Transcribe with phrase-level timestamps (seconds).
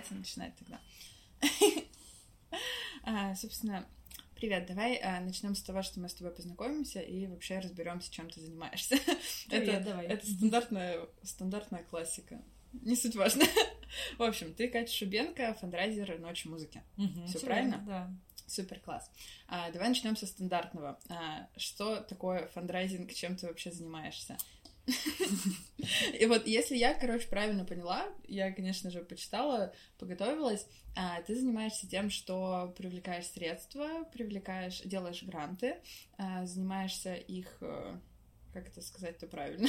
[0.00, 0.80] давайте начинать тогда.
[3.02, 3.86] а, собственно,
[4.34, 8.30] привет, давай а, начнем с того, что мы с тобой познакомимся и вообще разберемся, чем
[8.30, 8.96] ты занимаешься.
[9.48, 10.06] Привет, это, давай.
[10.06, 12.40] это стандартная, стандартная классика.
[12.72, 13.44] Не суть важно.
[14.18, 16.82] В общем, ты Катя Шубенко, фандрайзер «Ночи музыки».
[17.26, 17.82] Всё правильно?
[17.86, 18.10] Да.
[18.46, 19.10] Супер класс.
[19.48, 20.98] А, давай начнем со стандартного.
[21.08, 24.36] А, что такое фандрайзинг, чем ты вообще занимаешься?
[26.18, 30.66] И вот если я, короче, правильно поняла, я, конечно же, почитала, подготовилась,
[30.96, 35.76] а, ты занимаешься тем, что привлекаешь средства, привлекаешь, делаешь гранты,
[36.18, 37.98] а, занимаешься их, э,
[38.52, 39.68] как это сказать-то правильно,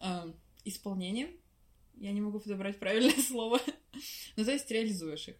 [0.00, 0.26] А,
[0.64, 1.30] исполнением.
[1.96, 3.60] Я не могу подобрать правильное слово.
[4.36, 5.36] Ну, то есть реализуешь их.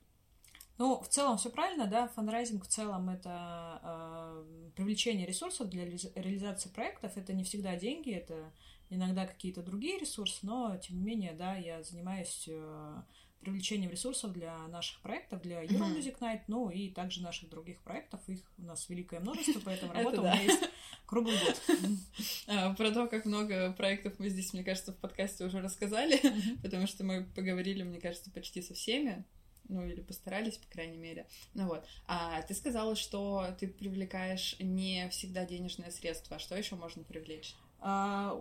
[0.81, 6.11] Ну, в целом все правильно, да, фандрайзинг в целом это э, привлечение ресурсов для реализ-
[6.15, 8.51] реализации проектов, это не всегда деньги, это
[8.91, 13.03] иногда какие-то другие ресурсы, но тем не менее, да, я занимаюсь э,
[13.41, 15.97] привлечением ресурсов для наших проектов, для Euro.
[15.97, 20.03] Music Night, ну и также наших других проектов, их у нас великое множество, поэтому Это
[20.03, 20.71] работа у меня есть
[21.07, 21.61] круглый год.
[22.47, 26.21] А, Про то, как много проектов мы здесь, мне кажется, в подкасте уже рассказали,
[26.63, 29.25] потому что мы поговорили, мне кажется, почти со всеми.
[29.69, 31.29] Ну, или постарались, по крайней мере.
[31.55, 31.87] Ну вот.
[32.09, 36.37] А ты сказала, что ты привлекаешь не всегда денежные средства.
[36.37, 37.55] А что еще можно привлечь?
[37.83, 38.39] А,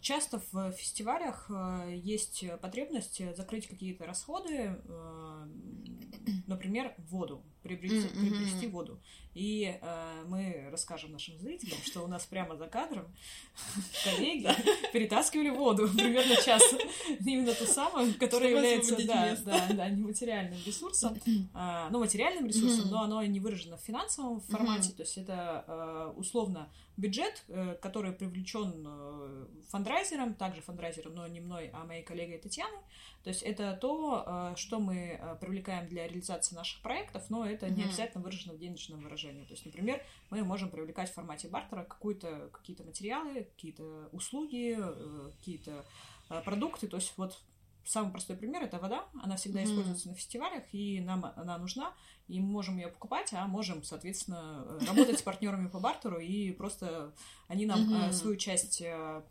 [0.00, 5.46] Часто в фестивалях э, есть потребность закрыть какие-то расходы, э,
[6.46, 8.98] например, воду, приобрести, приобрести воду.
[9.34, 13.14] И э, мы расскажем нашим зрителям, что у нас прямо за кадром
[14.04, 14.48] коллеги
[14.92, 16.62] перетаскивали воду примерно час.
[17.24, 21.18] Именно ту самую, которая является да, да, да, нематериальным ресурсом.
[21.52, 24.92] А, ну, материальным ресурсом, но оно не выражено в финансовом формате.
[24.92, 26.70] То есть это условно
[27.00, 32.80] бюджет, э, который привлечен э, фандрайзером, также фандрайзером, но не мной, а моей коллегой Татьяной.
[33.24, 37.84] То есть это то, э, что мы привлекаем для реализации наших проектов, но это не
[37.84, 39.44] обязательно выражено в денежном выражении.
[39.44, 44.78] То есть, например, мы можем привлекать в формате бартера какую-то, какие-то материалы, какие-то услуги,
[45.38, 45.84] какие-то
[46.44, 46.86] продукты.
[46.86, 47.40] То есть вот
[47.84, 49.06] самый простой пример это вода.
[49.22, 51.94] Она всегда используется на фестивалях, и нам она нужна,
[52.30, 56.52] и мы можем ее покупать, а можем, соответственно, э, работать с партнерами по бартеру, и
[56.52, 57.12] просто
[57.48, 59.22] они нам э, свою часть э,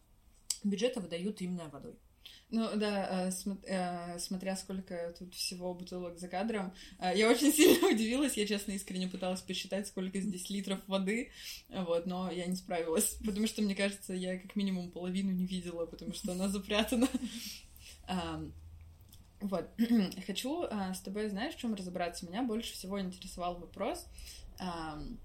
[0.64, 1.96] бюджета выдают именно водой.
[2.52, 8.48] Ну да, смо- смотря сколько тут всего бутылок за кадром, я очень сильно удивилась, я
[8.48, 11.32] честно искренне пыталась посчитать, сколько здесь литров воды,
[11.70, 15.86] вот, но я не справилась, потому что, мне кажется, я как минимум половину не видела,
[15.86, 17.08] потому что она запрятана.
[19.42, 19.70] Вот,
[20.26, 22.26] хочу а, с тобой, знаешь, в чем разобраться?
[22.28, 24.06] Меня больше всего интересовал вопрос.
[24.60, 25.18] ам,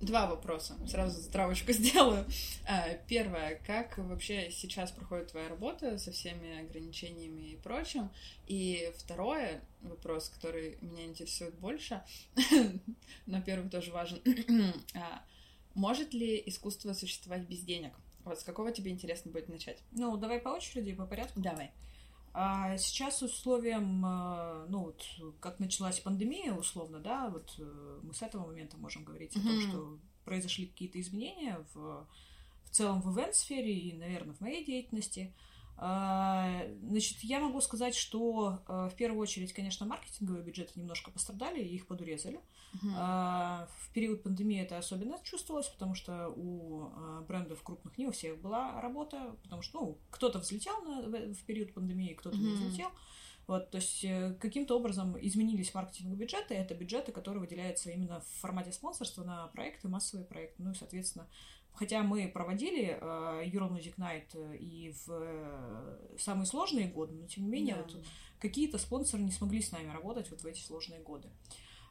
[0.00, 2.26] Два вопроса, сразу затравочку сделаю.
[2.68, 8.10] А, Первое, как вообще сейчас проходит твоя работа со всеми ограничениями и прочим?
[8.46, 12.02] И второе, вопрос, который меня интересует больше,
[13.26, 14.20] но первый тоже важен.
[14.94, 15.22] А,
[15.74, 17.92] Может ли искусство существовать без денег?
[18.24, 19.78] Вот с какого тебе интересно будет начать?
[19.92, 21.40] Ну, давай по очереди, по порядку.
[21.40, 21.70] Давай.
[22.38, 25.02] А сейчас условием, э, ну вот,
[25.40, 29.58] как началась пандемия, условно, да, вот э, мы с этого момента можем говорить о том,
[29.62, 32.06] что произошли какие-то изменения в,
[32.64, 35.32] в целом в ивент-сфере и, наверное, в моей деятельности.
[35.34, 41.60] А, Значит, я могу сказать, что э, в первую очередь, конечно, маркетинговые бюджеты немножко пострадали,
[41.60, 42.40] и их подурезали.
[42.74, 42.94] Мгм.
[42.96, 48.10] А, В период пандемии это особенно чувствовалось, потому что у а, брендов крупных не у
[48.12, 52.54] всех была работа, потому что ну, кто-то взлетел на- в период пандемии, кто-то не Мгм.
[52.68, 52.88] взлетел.
[53.46, 56.54] Вот, то есть э, каким-то образом изменились маркетинговые бюджеты.
[56.54, 60.64] Это бюджеты, которые выделяются именно в формате спонсорства на проекты, массовые проекты.
[60.64, 61.28] Ну и, соответственно,
[61.76, 67.26] хотя мы проводили э, Euro Music Night э, и в э, самые сложные годы, но
[67.26, 67.82] тем не менее Да.
[67.82, 68.04] вот
[68.40, 71.28] какие-то спонсоры не смогли с нами работать вот в эти сложные годы.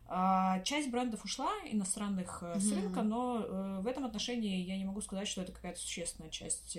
[0.07, 5.01] А, Часть брендов ушла, иностранных, э, с рынка, но в этом отношении я не могу
[5.01, 6.77] сказать, что это какая-то существенная часть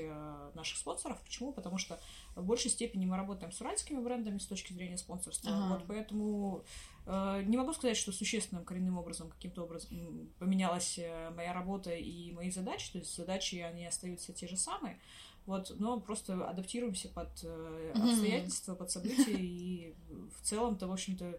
[0.54, 1.20] наших спонсоров.
[1.22, 1.52] Почему?
[1.52, 1.98] Потому что
[2.36, 5.50] в большей степени мы работаем с уральскими брендами с точки зрения спонсорства.
[5.50, 5.74] Ага.
[5.74, 6.64] Вот поэтому
[7.06, 12.50] не могу сказать, что существенным коренным образом, каким-то образом поменялась э, моя работа и мои
[12.50, 12.90] задачи.
[12.90, 14.98] То есть задачи, они остаются те же самые.
[15.46, 19.94] Вот, но просто адаптируемся под э, обстоятельства, под события, и
[20.36, 21.38] в целом-то, в общем-то,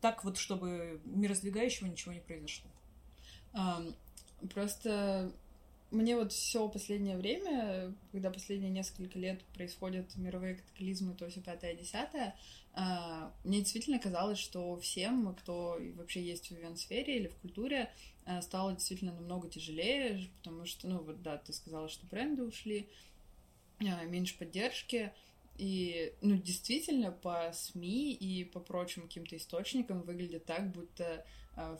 [0.00, 2.70] так вот, чтобы мироздвигающего ничего не произошло.
[4.54, 5.32] Просто
[5.90, 11.74] мне вот все последнее время, когда последние несколько лет происходят мировые катаклизмы, то все пятое,
[11.74, 12.36] десятое,
[13.44, 17.90] мне действительно казалось, что всем, кто вообще есть в ивент-сфере или в культуре,
[18.24, 22.88] а, стало действительно намного тяжелее, потому что, ну вот да, ты сказала, что бренды ушли,
[23.80, 25.12] а, меньше поддержки,
[25.58, 31.22] И, ну, действительно, по СМИ и по прочим каким-то источникам выглядит так, будто э,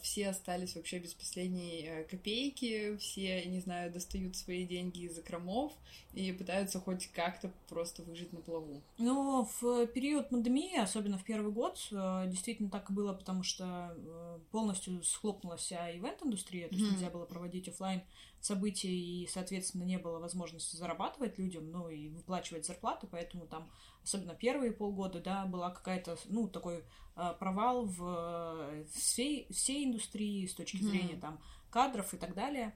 [0.03, 5.73] все остались вообще без последней э, копейки, все, не знаю, достают свои деньги из закромов
[6.15, 8.82] и пытаются хоть как-то просто выжить на плаву.
[8.99, 13.94] Ну, в период пандемии, особенно в первый год, э, действительно так и было, потому что
[13.97, 16.93] э, полностью схлопнулась вся ивент-индустрия, то есть mm-hmm.
[16.94, 18.03] нельзя было проводить офлайн
[18.41, 23.71] события, и, соответственно, не было возможности зарабатывать людям, ну и выплачивать зарплату, поэтому там,
[24.02, 26.85] особенно первые полгода, да, была какая-то, ну, такой
[27.17, 31.20] э, провал в, всей, всей индустрии с точки зрения mm-hmm.
[31.20, 32.75] там кадров и так далее.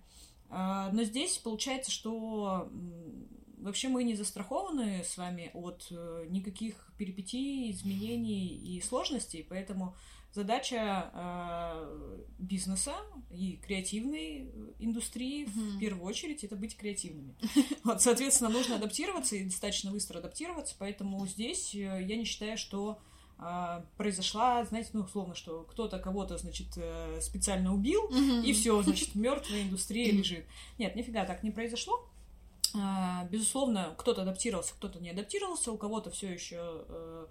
[0.51, 2.71] Э, но здесь получается, что
[3.65, 9.97] вообще мы не застрахованы с вами от э, никаких перипетий, изменений и сложностей, поэтому
[10.35, 12.95] задача э, бизнеса
[13.31, 14.51] и креативной
[14.81, 15.77] индустрии mm-hmm.
[15.77, 17.37] в первую очередь это быть креативными.
[17.85, 22.99] Вот, соответственно, нужно адаптироваться и достаточно быстро адаптироваться, поэтому здесь э, я не считаю, что
[23.39, 28.45] э, произошла, знаете, ну, условно, что кто-то кого-то, значит, э, специально убил, mm-hmm.
[28.45, 30.17] и все, значит, мертвая индустрия mm-hmm.
[30.17, 30.47] лежит.
[30.79, 32.09] Нет, нифига так не произошло.
[32.75, 36.57] Э, безусловно, кто-то адаптировался, кто-то не адаптировался, у кого-то все еще
[36.89, 37.27] э, Э,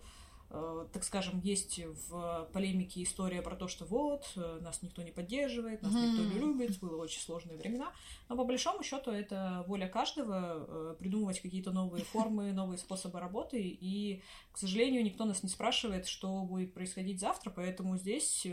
[0.94, 5.82] так скажем, есть в полемике история про то, что вот, э, нас никто не поддерживает,
[5.82, 6.08] нас mm-hmm.
[6.12, 7.92] никто не любит, было очень сложные времена.
[8.30, 13.62] Но по большому счету это воля каждого э, придумывать какие-то новые формы, новые способы работы.
[13.62, 14.22] И,
[14.52, 18.46] к сожалению, никто нас не спрашивает, что будет происходить завтра, поэтому здесь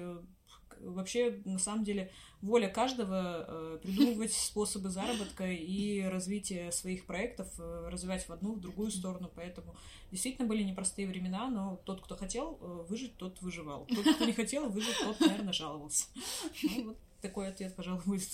[0.82, 2.10] вообще, на самом деле,
[2.42, 8.60] воля каждого э, придумывать способы заработка и развития своих проектов, э, развивать в одну, в
[8.60, 9.30] другую сторону.
[9.34, 9.74] Поэтому
[10.10, 13.86] действительно были непростые времена, но тот, кто хотел э, выжить, тот выживал.
[13.86, 16.06] Тот, кто не хотел выжить, тот, наверное, жаловался.
[16.62, 18.28] Ну, вот такой ответ, пожалуй, будет.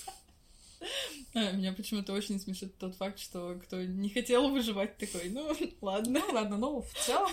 [1.34, 6.20] А, меня почему-то очень смешит тот факт, что кто не хотел выживать такой, ну, ладно.
[6.20, 7.30] Ну, ладно, но в целом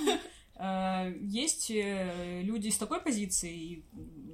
[0.56, 3.84] есть э, люди с такой позиции,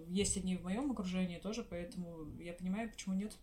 [0.10, 3.38] есть они в моем окружении тоже, поэтому я понимаю, почему нет.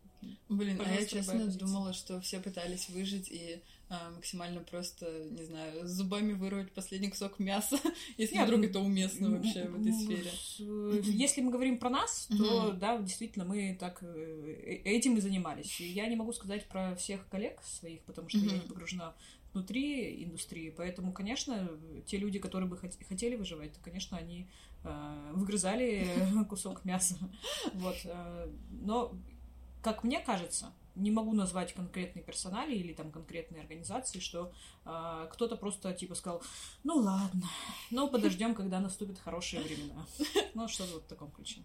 [0.48, 5.86] Блин, а я честно думала, что все пытались выжить и а, максимально просто, не знаю,
[5.86, 7.78] зубами вырвать последний кусок мяса,
[8.16, 10.30] если Нет, вдруг это уместно вообще в этой сфере.
[10.58, 15.20] Э, если мы говорим про нас, то да, действительно, мы так э, э, этим и
[15.20, 15.80] занимались.
[15.80, 19.14] Я не могу сказать про всех коллег своих, потому что я не погружена
[19.56, 21.68] внутри индустрии, поэтому, конечно,
[22.06, 24.48] те люди, которые бы хотели выживать, то, конечно, они
[25.32, 26.06] выгрызали
[26.48, 27.16] кусок мяса.
[27.74, 27.96] Вот.
[28.70, 29.12] Но,
[29.82, 34.52] как мне кажется, не могу назвать конкретные персонали или там конкретные организации, что
[34.84, 36.42] э, кто-то просто типа сказал,
[36.84, 37.48] ну ладно,
[37.90, 40.06] но подождем, когда наступят хорошие времена.
[40.54, 41.60] Ну, что-то вот в таком ключе.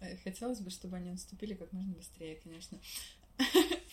[0.00, 2.78] Э, хотелось бы, чтобы они наступили как можно быстрее, конечно.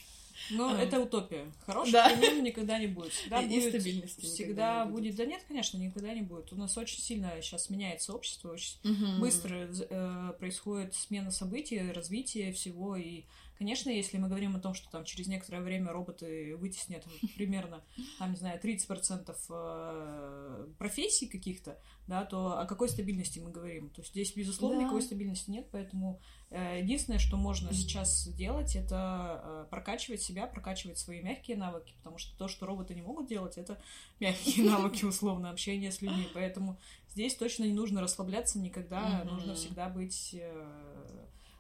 [0.52, 0.82] Но а.
[0.82, 1.52] это утопия.
[1.66, 2.12] Хороших да.
[2.40, 3.12] никогда не будет.
[3.12, 5.04] Всегда и, будет, и стабильности всегда будет.
[5.04, 5.16] будет.
[5.16, 6.52] Да нет, конечно, никогда не будет.
[6.54, 9.22] У нас очень сильно сейчас меняется общество, очень угу.
[9.22, 13.24] быстро э, происходит смена событий, развитие всего, и
[13.62, 17.06] Конечно, если мы говорим о том, что там через некоторое время роботы вытеснят
[17.36, 17.84] примерно,
[18.18, 23.92] там, не знаю, 30% э, профессий каких-то, да, то о какой стабильности мы говорим?
[23.92, 24.84] То есть здесь, безусловно, да.
[24.86, 26.20] никакой стабильности нет, поэтому
[26.50, 32.18] э, единственное, что можно сейчас делать, это э, прокачивать себя, прокачивать свои мягкие навыки, потому
[32.18, 33.80] что то, что роботы не могут делать, это
[34.20, 36.80] мягкие навыки, условно, общения с людьми, поэтому
[37.12, 40.36] здесь точно не нужно расслабляться никогда, нужно всегда быть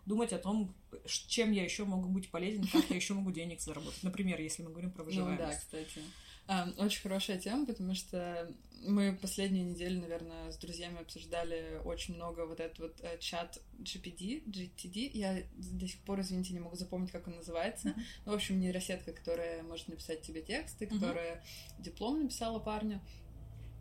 [0.05, 4.03] думать о том, чем я еще могу быть полезен, как я еще могу денег заработать.
[4.03, 5.41] Например, если мы говорим про выживаемость.
[5.41, 6.01] Ну да, кстати.
[6.77, 8.51] Очень хорошая тема, потому что
[8.84, 14.43] мы последнюю неделю, наверное, с друзьями обсуждали очень много вот этот вот э, чат GPD,
[14.46, 15.12] GTD.
[15.13, 17.93] Я до сих пор, извините, не могу запомнить, как он называется.
[18.25, 21.84] Ну, в общем, нейросетка, которая может написать тебе тексты, которая mm-hmm.
[21.84, 23.01] диплом написала парню.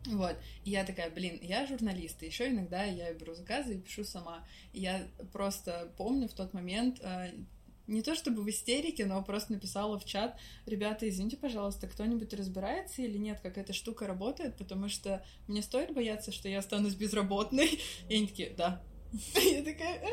[0.07, 0.35] Вот.
[0.65, 4.45] И я такая, блин, я журналист, и еще иногда я беру заказы и пишу сама.
[4.73, 7.31] И я просто помню в тот момент, э,
[7.87, 13.01] не то чтобы в истерике, но просто написала в чат, ребята, извините, пожалуйста, кто-нибудь разбирается
[13.01, 17.79] или нет, как эта штука работает, потому что мне стоит бояться, что я останусь безработной.
[18.09, 18.81] И они такие, да.
[19.35, 20.07] Я такая, «Э,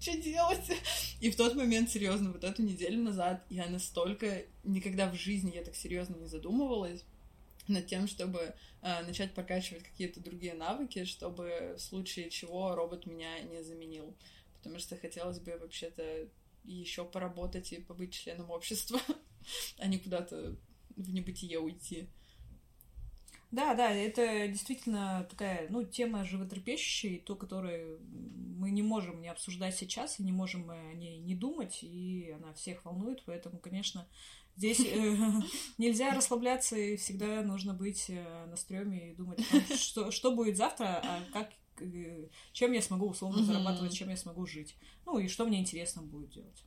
[0.00, 0.72] что делать?
[1.20, 5.62] И в тот момент, серьезно, вот эту неделю назад я настолько никогда в жизни я
[5.62, 7.04] так серьезно не задумывалась
[7.70, 13.40] над тем, чтобы э, начать прокачивать какие-то другие навыки, чтобы в случае чего робот меня
[13.40, 14.16] не заменил.
[14.58, 16.28] Потому что хотелось бы вообще-то
[16.64, 19.00] еще поработать и побыть членом общества,
[19.78, 20.56] а не куда-то
[20.96, 22.08] в небытие уйти.
[23.50, 28.00] Да, да, это действительно такая, ну, тема животрепещущая, то, которую
[28.56, 32.52] мы не можем не обсуждать сейчас, и не можем о ней не думать, и она
[32.52, 34.06] всех волнует, поэтому, конечно,
[34.56, 35.16] Здесь э,
[35.78, 40.56] нельзя расслабляться, и всегда нужно быть э, на стреме и думать, том, что, что будет
[40.56, 44.76] завтра, а как, э, чем я смогу условно зарабатывать, чем я смогу жить.
[45.06, 46.64] Ну и что мне интересно будет делать.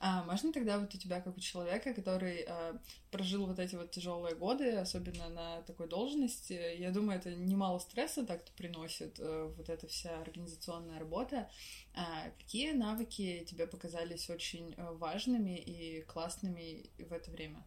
[0.00, 2.74] А можно тогда вот у тебя, как у человека, который э,
[3.10, 8.26] прожил вот эти вот тяжелые годы, особенно на такой должности, я думаю, это немало стресса
[8.26, 11.48] так-то приносит э, вот эта вся организационная работа.
[11.94, 17.64] А какие навыки тебе показались очень э, важными и классными в это время?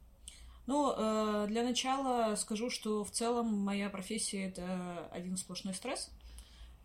[0.68, 6.12] Ну, э, для начала скажу, что в целом моя профессия это один сплошной стресс.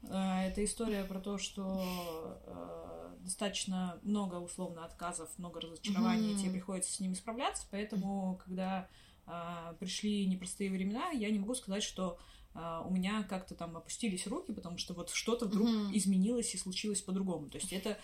[0.05, 6.41] Э, это история про то, что э, достаточно много условно отказов, много разочарований, mm-hmm.
[6.41, 8.89] тебе приходится с ними справляться, поэтому, когда
[9.27, 12.19] э, пришли непростые времена, я не могу сказать, что
[12.55, 15.93] у меня как-то там опустились руки, потому что вот что-то вдруг mm-hmm.
[15.95, 17.49] изменилось и случилось по-другому.
[17.49, 17.99] То есть это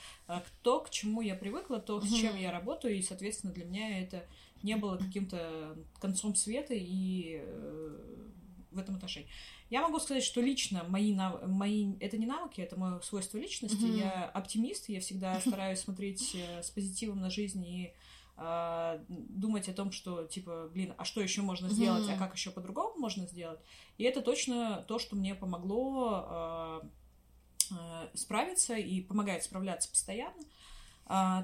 [0.62, 2.18] то, к чему я привыкла, то, с mm-hmm.
[2.18, 4.26] чем я работаю, и, соответственно, для меня это
[4.62, 7.44] не было каким-то концом света и
[8.70, 9.28] в этом отношении.
[9.70, 11.46] Я могу сказать, что лично мои, нав...
[11.46, 11.94] мои...
[12.00, 13.84] это не навыки, это мое свойство личности.
[13.84, 13.98] Mm-hmm.
[13.98, 17.92] Я оптимист, я всегда стараюсь смотреть э, с позитивом на жизнь и
[18.36, 22.14] э, думать о том, что, типа, блин, а что еще можно сделать, mm-hmm.
[22.14, 23.60] а как еще по-другому можно сделать.
[23.98, 26.80] И это точно то, что мне помогло э,
[27.72, 30.42] э, справиться и помогает справляться постоянно.
[30.42, 30.44] А,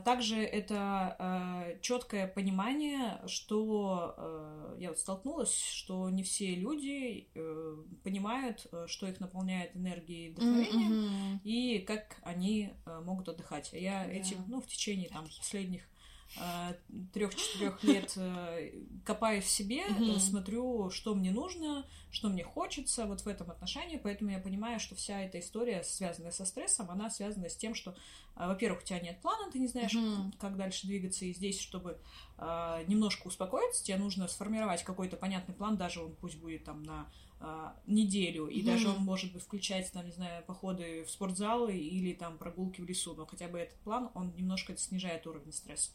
[0.04, 7.76] также это а, четкое понимание, что а, я вот столкнулась, что не все люди э,
[8.02, 11.40] понимают, э, что их наполняет энергией и вдохновением, mm-hmm.
[11.44, 13.70] и как они э, могут отдыхать.
[13.72, 14.10] Я yeah.
[14.10, 15.88] этим, ну, в течение там последних
[17.12, 18.72] трех-четырех лет э,
[19.04, 20.18] копаюсь в себе, mm-hmm.
[20.18, 24.96] смотрю, что мне нужно, что мне хочется вот в этом отношении, поэтому я понимаю, что
[24.96, 27.92] вся эта история, связанная со стрессом, она связана с тем, что,
[28.36, 30.34] э, во-первых, у тебя нет плана, ты не знаешь, mm-hmm.
[30.38, 31.98] как дальше двигаться, и здесь, чтобы
[32.38, 37.06] э, немножко успокоиться, тебе нужно сформировать какой-то понятный план, даже он пусть будет там на
[37.86, 38.64] неделю, и mm-hmm.
[38.64, 42.86] даже он может быть включать, там, не знаю, походы в спортзалы или там прогулки в
[42.86, 45.90] лесу, но хотя бы этот план, он немножко снижает уровень стресса.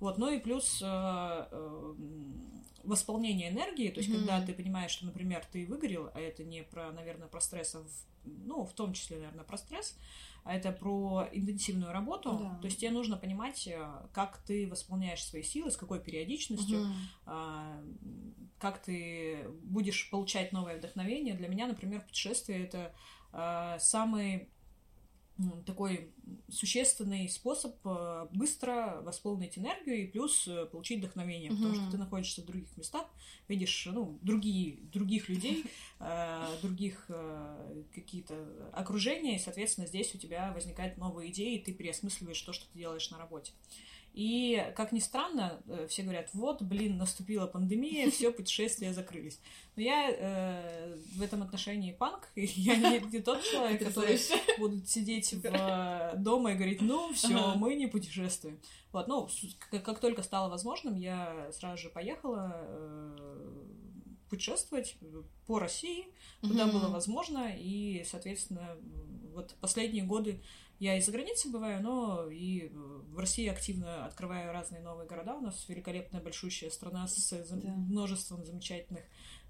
[0.00, 1.94] Вот, ну и плюс э, э,
[2.84, 4.16] восполнение энергии, то есть, mm-hmm.
[4.16, 7.80] когда ты понимаешь, что, например, ты выгорел, а это не про, наверное, про стресс, а
[7.80, 7.88] в,
[8.24, 9.96] ну, в том числе, наверное, про стресс,
[10.44, 12.38] а это про интенсивную работу.
[12.38, 12.58] Да.
[12.60, 16.92] То есть тебе нужно понимать, э, как ты восполняешь свои силы, с какой периодичностью, угу.
[17.26, 17.82] а,
[18.58, 21.34] как ты будешь получать новое вдохновение.
[21.34, 22.94] Для меня, например, путешествие это
[23.32, 24.48] а, самый
[25.66, 26.10] такой
[26.48, 31.56] существенный способ э, быстро восполнить энергию и плюс э, получить вдохновение, mm-hmm.
[31.56, 33.06] потому что ты находишься в других местах,
[33.46, 35.64] видишь ну, другие, других людей,
[36.00, 37.10] э, других
[37.94, 38.34] какие-то
[38.72, 42.78] окружения, и, соответственно, здесь у тебя возникают новые идеи, и ты переосмысливаешь то, что ты
[42.78, 43.52] делаешь на работе.
[44.18, 49.38] И, как ни странно, э, все говорят, вот, блин, наступила пандемия, все, путешествия закрылись.
[49.76, 54.18] Но я э, в этом отношении панк, я не, не тот человек, который
[54.58, 58.58] будет сидеть в, э, дома и говорить, ну, все, мы не путешествуем.
[58.90, 59.28] Вот, ну,
[59.70, 63.64] как, как только стало возможным, я сразу же поехала э,
[64.30, 64.96] путешествовать
[65.46, 66.08] по России,
[66.40, 66.72] куда mm-hmm.
[66.72, 68.76] было возможно, и, соответственно,
[69.32, 70.40] вот последние годы
[70.78, 75.34] я и за границей бываю, но и в России активно открываю разные новые города.
[75.34, 77.70] У нас великолепная большущая страна с да.
[77.70, 79.04] множеством замечательных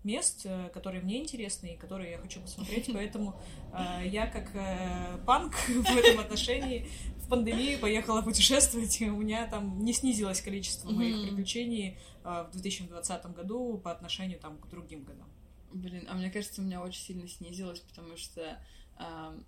[0.05, 2.89] мест, э, которые мне интересны и которые я хочу посмотреть.
[2.95, 3.39] Поэтому
[3.73, 9.47] э, я как э, панк в этом отношении в пандемию поехала путешествовать, и у меня
[9.49, 15.05] там не снизилось количество моих приключений э, в 2020 году по отношению там, к другим
[15.05, 15.29] годам.
[15.73, 18.59] Блин, а мне кажется, у меня очень сильно снизилось, потому что
[18.99, 19.39] э,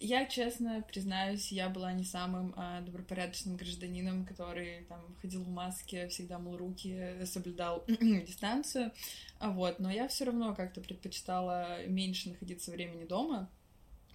[0.00, 6.08] я, честно признаюсь, я была не самым а, добропорядочным гражданином, который там ходил в маске,
[6.08, 8.92] всегда мыл руки, соблюдал дистанцию.
[9.40, 13.50] Вот, но я все равно как-то предпочитала меньше находиться времени дома,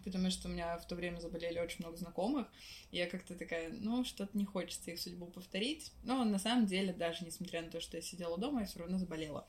[0.04, 2.48] потому что у меня в то время заболели очень много знакомых,
[2.92, 5.92] и я как-то такая, ну, что-то не хочется их судьбу повторить.
[6.04, 8.98] Но на самом деле, даже несмотря на то, что я сидела дома, я все равно
[8.98, 9.46] заболела.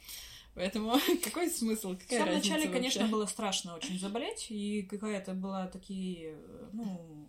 [0.57, 1.95] Поэтому какой смысл?
[1.97, 2.73] Какая в самом начале, вообще?
[2.73, 6.35] конечно, было страшно очень заболеть, и какая-то была такие,
[6.73, 7.29] ну,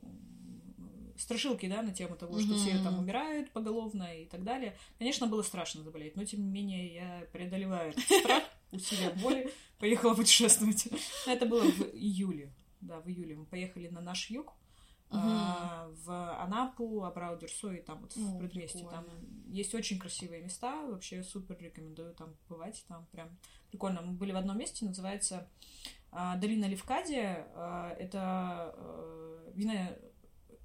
[1.17, 2.57] страшилки, да, на тему того, что mm-hmm.
[2.57, 4.77] все там умирают поголовно и так далее.
[4.97, 10.15] Конечно, было страшно заболеть, но тем не менее я преодолеваю этот страх, усилия боли, поехала
[10.15, 10.87] путешествовать.
[11.27, 13.35] Это было в июле, да, в июле.
[13.35, 14.53] Мы поехали на наш юг,
[15.09, 15.19] угу.
[15.21, 18.85] а, в Анапу, Абрау-Дюрсо и там вот в ну, предместе.
[18.89, 19.05] Там
[19.47, 23.29] есть очень красивые места, вообще супер рекомендую там бывать, там прям
[23.69, 24.01] прикольно.
[24.01, 25.47] Мы были в одном месте, называется
[26.11, 27.47] а, Долина Левкадия.
[27.55, 29.95] А, это а, вино,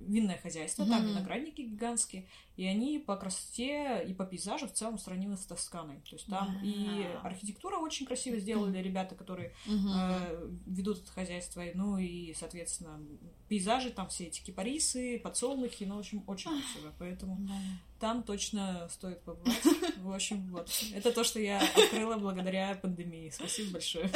[0.01, 5.37] винное хозяйство, там виноградники гигантские, и они по красоте и по пейзажу в целом сравнимы
[5.37, 6.01] с Тосканой.
[6.09, 11.99] То есть там и архитектура очень красиво сделали ребята, которые э, ведут это хозяйство, ну
[11.99, 13.01] и, соответственно,
[13.49, 17.39] пейзажи, там все эти кипарисы, подсолнухи, ну, в общем, очень красиво, поэтому
[18.03, 19.63] там точно стоит побывать.
[19.99, 20.69] В общем, вот.
[20.93, 23.31] Это то, что я открыла благодаря пандемии.
[23.31, 24.11] Спасибо большое.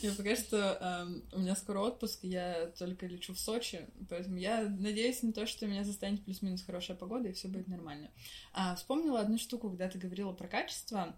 [0.00, 4.62] Я пока что эм, у меня скоро отпуск, я только лечу в Сочи, поэтому я
[4.62, 8.10] надеюсь на то, что меня застанет плюс-минус хорошая погода, и все будет нормально.
[8.52, 11.14] А, вспомнила одну штуку, когда ты говорила про качество.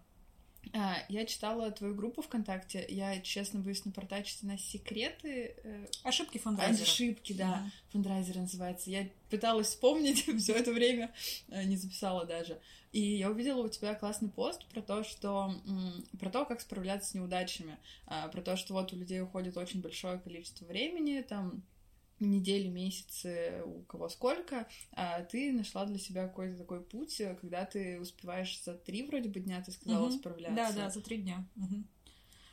[0.73, 2.85] А, я читала твою группу ВКонтакте.
[2.89, 5.57] Я, честно, боюсь напортачить на секреты.
[5.65, 6.83] Э, ошибки фандрайзера.
[6.83, 7.45] Ошибки, да.
[7.45, 7.93] Mm-hmm.
[7.93, 8.91] Фандрайзер называется.
[8.91, 11.13] Я пыталась вспомнить все это время,
[11.49, 12.61] э, не записала даже.
[12.93, 15.55] И я увидела у тебя классный пост про то, что
[16.19, 19.81] про то, как справляться с неудачами, а, про то, что вот у людей уходит очень
[19.81, 21.63] большое количество времени, там
[22.21, 27.99] недели, месяцы, у кого сколько, а ты нашла для себя какой-то такой путь, когда ты
[28.01, 30.19] успеваешь за три вроде бы дня, ты сказала, угу.
[30.19, 30.55] справляться.
[30.55, 31.47] Да, да, за три дня.
[31.57, 31.85] Угу.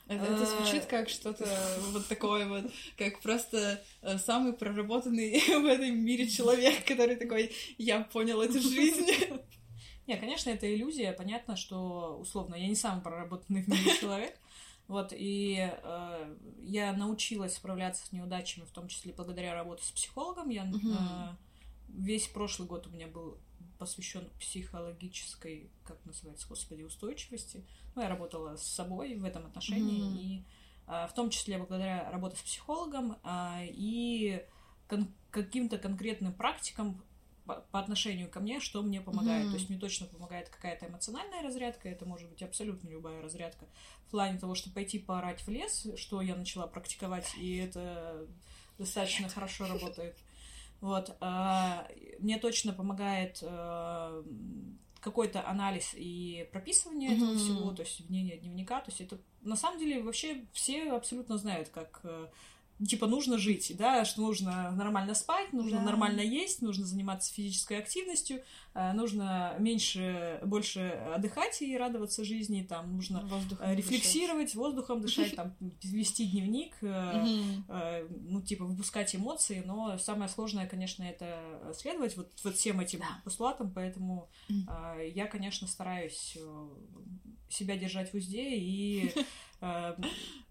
[0.07, 1.45] Это, это звучит как что-то
[1.91, 8.01] вот такое вот, как просто э, самый проработанный в этом мире человек, который такой, я
[8.01, 9.07] понял эту жизнь.
[10.07, 11.11] Не, конечно, это иллюзия.
[11.11, 14.39] Понятно, что, условно, я не самый проработанный в мире человек,
[14.87, 20.49] вот, и э, я научилась справляться с неудачами, в том числе благодаря работе с психологом.
[20.49, 21.35] Я э,
[21.89, 23.37] весь прошлый год у меня был
[23.77, 27.65] посвящен психологической, как называется, господи, устойчивости.
[27.95, 30.21] Ну, я работала с собой в этом отношении, mm-hmm.
[30.21, 30.45] и
[30.87, 34.41] э, в том числе благодаря работе с психологом э, и
[34.87, 37.03] кон- каким-то конкретным практикам
[37.55, 39.45] по отношению ко мне, что мне помогает.
[39.45, 39.49] Mm-hmm.
[39.49, 43.65] То есть мне точно помогает какая-то эмоциональная разрядка, это может быть абсолютно любая разрядка.
[44.07, 48.27] В плане того, что пойти поорать в лес, что я начала практиковать, и это
[48.77, 50.17] достаточно хорошо работает.
[50.81, 51.15] Вот.
[51.21, 51.87] А,
[52.19, 54.23] мне точно помогает а,
[54.99, 57.15] какой-то анализ и прописывание mm-hmm.
[57.15, 58.81] этого всего, то есть ведение дневника.
[58.81, 62.27] То есть это на самом деле вообще все абсолютно знают, как э,
[62.85, 65.85] типа нужно жить, да, что нужно нормально спать, нужно да.
[65.85, 68.43] нормально есть, нужно заниматься физической активностью,
[68.75, 74.55] э, нужно меньше, больше отдыхать и радоваться жизни, там нужно воздухом рефлексировать, дышать.
[74.55, 81.73] воздухом дышать, там вести дневник, э, ну типа выпускать эмоции, но самое сложное, конечно, это
[81.75, 84.29] следовать вот, вот всем этим постулатам, поэтому
[85.15, 86.37] я, конечно, стараюсь
[87.49, 89.13] себя держать в узде и
[89.61, 89.95] э,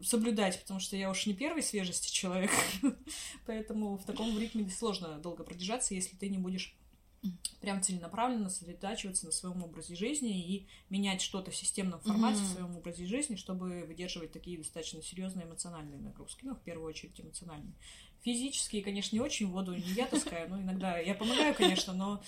[0.00, 2.50] соблюдать, потому что я уж не первой свежести человек,
[3.46, 6.76] поэтому в таком ритме сложно долго продержаться, если ты не будешь
[7.60, 12.44] прям целенаправленно сосредотачиваться на своем образе жизни и менять что-то в системном формате mm-hmm.
[12.44, 16.44] в своем образе жизни, чтобы выдерживать такие достаточно серьезные эмоциональные нагрузки.
[16.44, 17.74] Ну, в первую очередь эмоциональные.
[18.26, 22.20] Физические, конечно, не очень, воду не я таскаю, но иногда я помогаю, конечно, но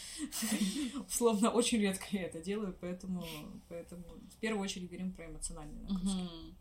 [1.08, 3.26] условно очень редко я это делаю, поэтому,
[3.68, 6.20] поэтому в первую очередь говорим про эмоциональные нагрузки.
[6.20, 6.54] Mm-hmm.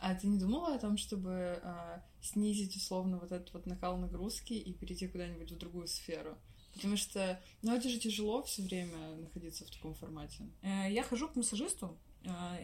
[0.00, 4.54] А ты не думала о том, чтобы а, снизить условно вот этот вот накал нагрузки
[4.54, 6.38] и перейти куда-нибудь в другую сферу?
[6.72, 10.48] Потому что, ну, это же тяжело все время находиться в таком формате.
[10.62, 11.98] Э, я хожу к массажисту,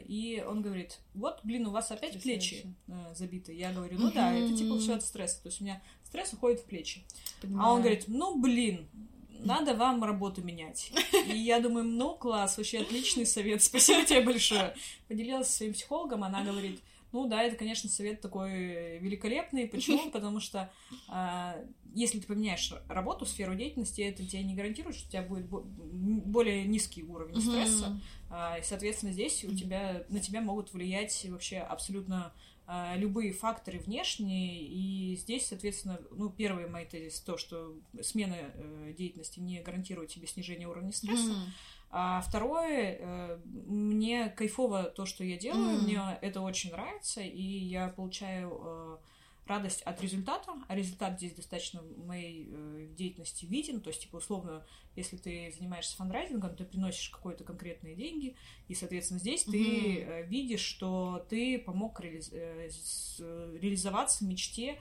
[0.07, 3.53] и он говорит, вот, блин, у вас опять плечи э, забиты.
[3.53, 5.43] Я говорю, ну да, это типа все от стресса.
[5.43, 7.03] То есть у меня стресс уходит в плечи.
[7.43, 7.69] Понимаю.
[7.69, 8.89] А он говорит, ну, блин,
[9.45, 10.93] надо вам работу менять.
[11.27, 14.75] И я думаю, ну, класс, вообще отличный совет, спасибо тебе большое.
[15.09, 16.81] Поделилась со своим психологом, она говорит,
[17.13, 19.67] ну да, это, конечно, совет такой великолепный.
[19.67, 20.11] Почему?
[20.13, 20.71] Потому что
[21.09, 25.47] э, если ты поменяешь работу, сферу деятельности, это тебе не гарантирует, что у тебя будет
[25.47, 28.01] более низкий уровень стресса.
[28.31, 32.33] Э, и, соответственно, здесь у тебя, на тебя могут влиять вообще абсолютно
[32.67, 34.63] э, любые факторы внешние.
[34.63, 40.27] И здесь, соответственно, ну, первый мой тезис то, что смена э, деятельности не гарантирует тебе
[40.27, 41.35] снижение уровня стресса.
[41.93, 45.83] А второе, э, мне кайфово то, что я делаю, mm.
[45.83, 48.99] мне это очень нравится, и я получаю э,
[49.47, 54.19] радость от результата, а результат здесь достаточно в моей э, деятельности виден, то есть, типа,
[54.19, 58.37] условно, если ты занимаешься фандрайзингом, ты приносишь какие-то конкретные деньги,
[58.69, 60.23] и, соответственно, здесь mm-hmm.
[60.23, 62.71] ты видишь, что ты помог реали-
[63.59, 64.79] реализоваться мечте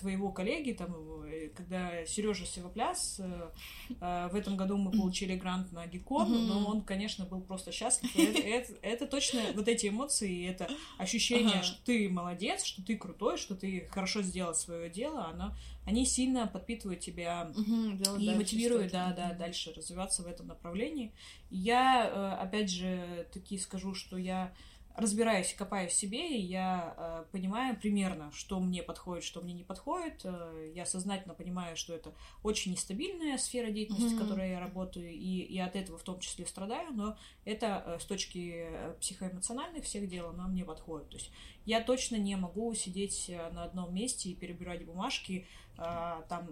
[0.00, 5.86] твоего коллеги, там, э, когда Сережа Севопляс, э, в этом году мы получили грант на
[5.86, 6.46] Гикон, mm-hmm.
[6.46, 8.10] но он, конечно, был просто счастлив.
[8.16, 11.62] Это, это, это точно вот эти эмоции, это ощущение, uh-huh.
[11.62, 15.54] что ты молодец, что ты крутой, что ты хорошо сделал свое дело, оно,
[15.86, 21.12] они сильно подпитывают тебя uh-huh, и мотивируют, да, да, дальше развиваться в этом направлении.
[21.50, 24.52] Я, опять же, таки скажу, что я
[25.00, 29.64] разбираюсь, копаюсь в себе, и я э, понимаю примерно, что мне подходит, что мне не
[29.64, 30.20] подходит.
[30.24, 34.16] Э, я сознательно понимаю, что это очень нестабильная сфера деятельности, mm-hmm.
[34.16, 37.98] в которой я работаю, и, и от этого в том числе страдаю, но это э,
[38.00, 41.08] с точки э, психоэмоциональных всех дел, она мне подходит.
[41.08, 41.30] То есть
[41.66, 45.46] я точно не могу сидеть э, на одном месте и перебирать бумажки
[45.82, 46.46] а, там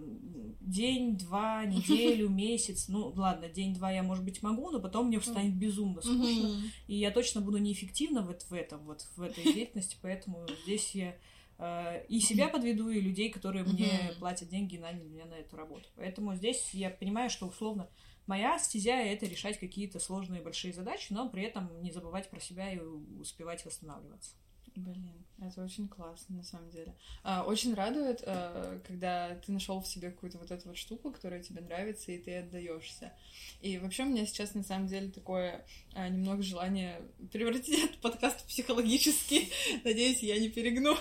[0.59, 2.87] день, два, неделю, месяц.
[2.87, 6.61] Ну, ладно, день-два я, может быть, могу, но потом мне станет безумно скучно.
[6.87, 11.15] И я точно буду неэффективна вот в этом, вот в этой деятельности, поэтому здесь я
[11.59, 15.55] э, и себя подведу, и людей, которые мне платят деньги и наняли меня на эту
[15.55, 15.87] работу.
[15.95, 17.87] Поэтому здесь я понимаю, что условно
[18.25, 22.73] моя стезя— это решать какие-то сложные большие задачи, но при этом не забывать про себя
[22.73, 24.31] и успевать восстанавливаться.
[24.79, 26.95] Блин, это очень классно, на самом деле.
[27.23, 31.43] А, очень радует, а, когда ты нашел в себе какую-то вот эту вот штуку, которая
[31.43, 33.11] тебе нравится, и ты отдаешься.
[33.59, 38.41] И вообще у меня сейчас, на самом деле, такое а, немного желание превратить этот подкаст
[38.41, 39.51] в психологический.
[39.83, 40.95] Надеюсь, я не перегну.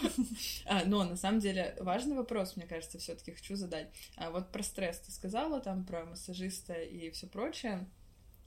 [0.67, 3.93] А, но, на самом деле, важный вопрос, мне кажется, все таки хочу задать.
[4.17, 7.89] А, вот про стресс ты сказала, там, про массажиста и все прочее.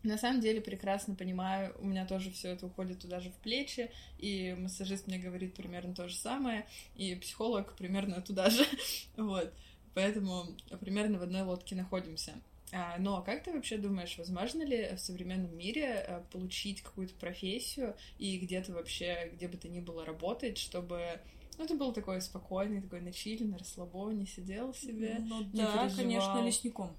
[0.04, 3.92] На самом деле прекрасно понимаю, у меня тоже все это уходит туда же в плечи,
[4.18, 8.66] и массажист мне говорит примерно то же самое, и психолог примерно туда же,
[9.18, 9.54] вот.
[9.94, 10.46] Поэтому
[10.80, 12.34] примерно в одной лодке находимся.
[12.74, 17.96] А, но как ты вообще думаешь, возможно ли в современном мире э, получить какую-то профессию
[18.18, 21.20] и где-то вообще, где бы то ни было работать, чтобы
[21.58, 25.18] ну, ты был такой спокойный, такой на расслабоне, сидел себе.
[25.20, 26.96] Ну да, конечно, лесником.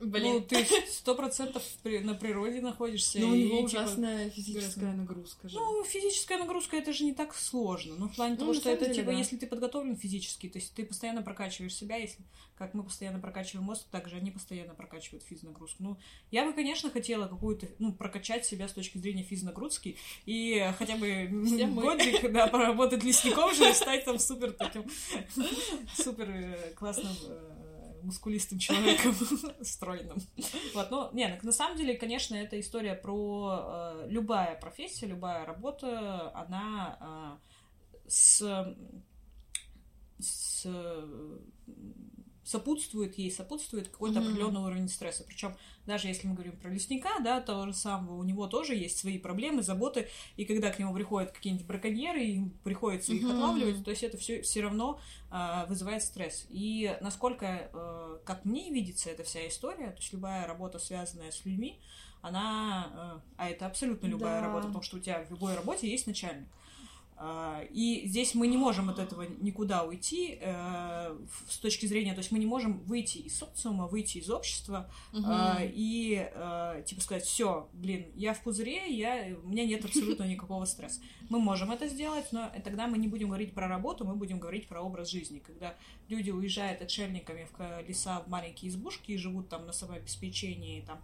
[0.00, 0.34] Блин.
[0.34, 3.18] Ну, ты сто процентов на природе находишься.
[3.18, 5.56] Ну, у него типа, ужасная физическая нагрузка же.
[5.56, 7.96] Ну, физическая нагрузка это же не так сложно.
[7.98, 9.18] Ну, в плане ну, того, что это, деле, типа, да.
[9.18, 12.24] если ты подготовлен физически, то есть ты постоянно прокачиваешь себя, если
[12.60, 15.82] как мы постоянно прокачиваем мозг, так же они постоянно прокачивают физнагрузку.
[15.82, 15.96] Ну,
[16.30, 21.26] я бы, конечно, хотела какую-то, ну, прокачать себя с точки зрения физнагрузки и хотя бы
[21.74, 24.84] годик, да, поработать лесником же и стать там супер таким,
[25.96, 27.69] супер э, классным э,
[28.02, 29.14] мускулистым человеком,
[29.62, 30.18] стройным.
[30.74, 36.30] Вот, ну, не, на самом деле, конечно, эта история про э, любая профессия, любая работа,
[36.34, 37.38] она
[38.06, 38.74] э, с,
[40.18, 40.66] с
[42.50, 44.22] сопутствует ей, сопутствует какой-то mm-hmm.
[44.24, 45.24] определенный уровень стресса.
[45.26, 48.98] Причем даже если мы говорим про лесника, да, того же самого, у него тоже есть
[48.98, 53.16] свои проблемы, заботы, и когда к нему приходят какие-нибудь браконьеры, им приходится mm-hmm.
[53.16, 56.46] их отлавливать, то есть это все все равно э, вызывает стресс.
[56.50, 61.44] И насколько, э, как мне видится эта вся история, то есть любая работа, связанная с
[61.44, 61.80] людьми,
[62.20, 64.46] она, э, а это абсолютно любая да.
[64.46, 66.48] работа, потому что у тебя в любой работе есть начальник.
[67.22, 71.18] А, и здесь мы не можем от этого никуда уйти э,
[71.50, 75.26] с точки зрения, то есть мы не можем выйти из социума, выйти из общества угу.
[75.60, 80.64] и э, типа сказать, все, блин, я в пузыре, я, у меня нет абсолютно никакого
[80.64, 81.02] стресса.
[81.28, 84.66] Мы можем это сделать, но тогда мы не будем говорить про работу, мы будем говорить
[84.66, 85.76] про образ жизни, когда
[86.08, 91.02] люди уезжают отшельниками в леса, в маленькие избушки и живут там на самообеспечении, там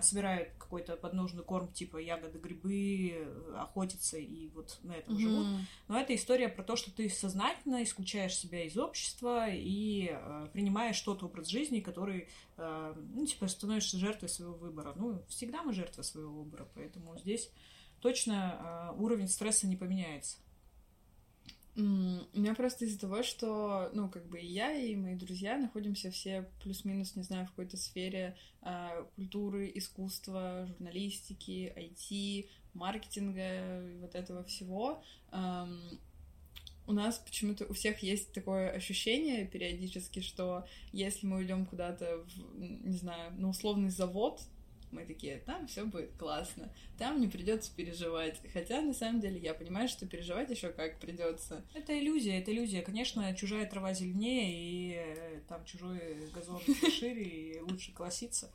[0.00, 5.20] собирают какой-то подножный корм, типа ягоды, грибы, охотятся и вот на этом mm-hmm.
[5.20, 5.46] живут.
[5.88, 11.00] Но это история про то, что ты сознательно исключаешь себя из общества и э, принимаешь
[11.00, 14.92] тот образ жизни, который, э, ну, типа, становишься жертвой своего выбора.
[14.96, 17.50] Ну, всегда мы жертвы своего выбора, поэтому здесь
[18.00, 20.38] точно э, уровень стресса не поменяется.
[21.78, 26.10] У меня просто из-за того, что, ну, как бы и я, и мои друзья находимся
[26.10, 34.14] все плюс-минус, не знаю, в какой-то сфере э, культуры, искусства, журналистики, IT, маркетинга и вот
[34.14, 35.02] этого всего.
[35.32, 36.00] Эм,
[36.86, 42.58] у нас почему-то у всех есть такое ощущение периодически, что если мы уйдем куда-то, в,
[42.58, 44.40] не знаю, на условный завод,
[44.96, 48.40] мы такие, там все будет классно, там не придется переживать.
[48.52, 51.62] Хотя на самом деле я понимаю, что переживать еще как придется.
[51.74, 52.82] Это иллюзия, это иллюзия.
[52.82, 56.00] Конечно, чужая трава зеленее, и э, там чужой
[56.34, 56.60] газон
[56.98, 58.50] шире, и лучше класситься.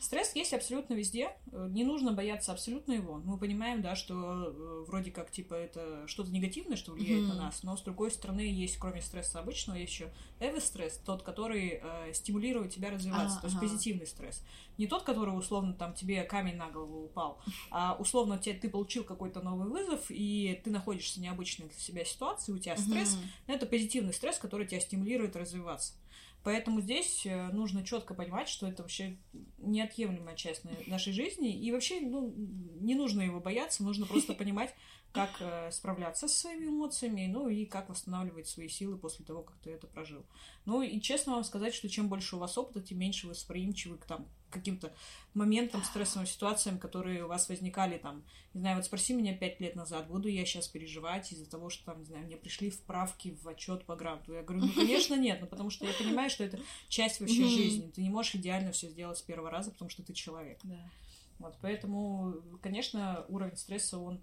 [0.00, 1.30] Стресс есть абсолютно везде.
[1.50, 3.18] Не нужно бояться абсолютно его.
[3.24, 7.34] Мы понимаем, да, что э, вроде как типа это что-то негативное, что влияет mm-hmm.
[7.34, 12.12] на нас, но с другой стороны есть, кроме стресса обычного, еще эвостресс, тот, который э,
[12.12, 13.66] стимулирует тебя развиваться, а, то есть ага.
[13.66, 14.42] позитивный стресс.
[14.78, 17.40] Не тот, который условно там тебе камень на голову упал,
[17.70, 22.04] а условно тебе, ты получил какой-то новый вызов, и ты находишься в необычной для себя
[22.04, 23.16] ситуации, у тебя стресс,
[23.46, 25.94] но это позитивный стресс, который тебя стимулирует развиваться.
[26.42, 29.18] Поэтому здесь э, нужно четко понимать, что это вообще
[29.58, 31.54] неотъемлемая часть нашей жизни.
[31.54, 32.32] И вообще, ну,
[32.80, 34.74] не нужно его бояться, нужно просто понимать,
[35.12, 39.58] как э, справляться со своими эмоциями, ну и как восстанавливать свои силы после того, как
[39.58, 40.24] ты это прожил.
[40.64, 43.98] Ну и честно вам сказать, что чем больше у вас опыта, тем меньше вы восприимчивы
[43.98, 44.92] к там каким-то
[45.34, 49.76] моментам, стрессовым ситуациям, которые у вас возникали там, не знаю, вот спроси меня пять лет
[49.76, 53.48] назад, буду я сейчас переживать из-за того, что там, не знаю, мне пришли вправки в
[53.48, 54.32] отчет по гранту.
[54.34, 56.58] Я говорю, ну, конечно, нет, ну, потому что я понимаю, что это
[56.88, 57.90] часть вообще жизни.
[57.90, 60.58] Ты не можешь идеально все сделать с первого раза, потому что ты человек.
[60.64, 60.90] Да.
[61.38, 64.20] Вот, поэтому, конечно, уровень стресса, он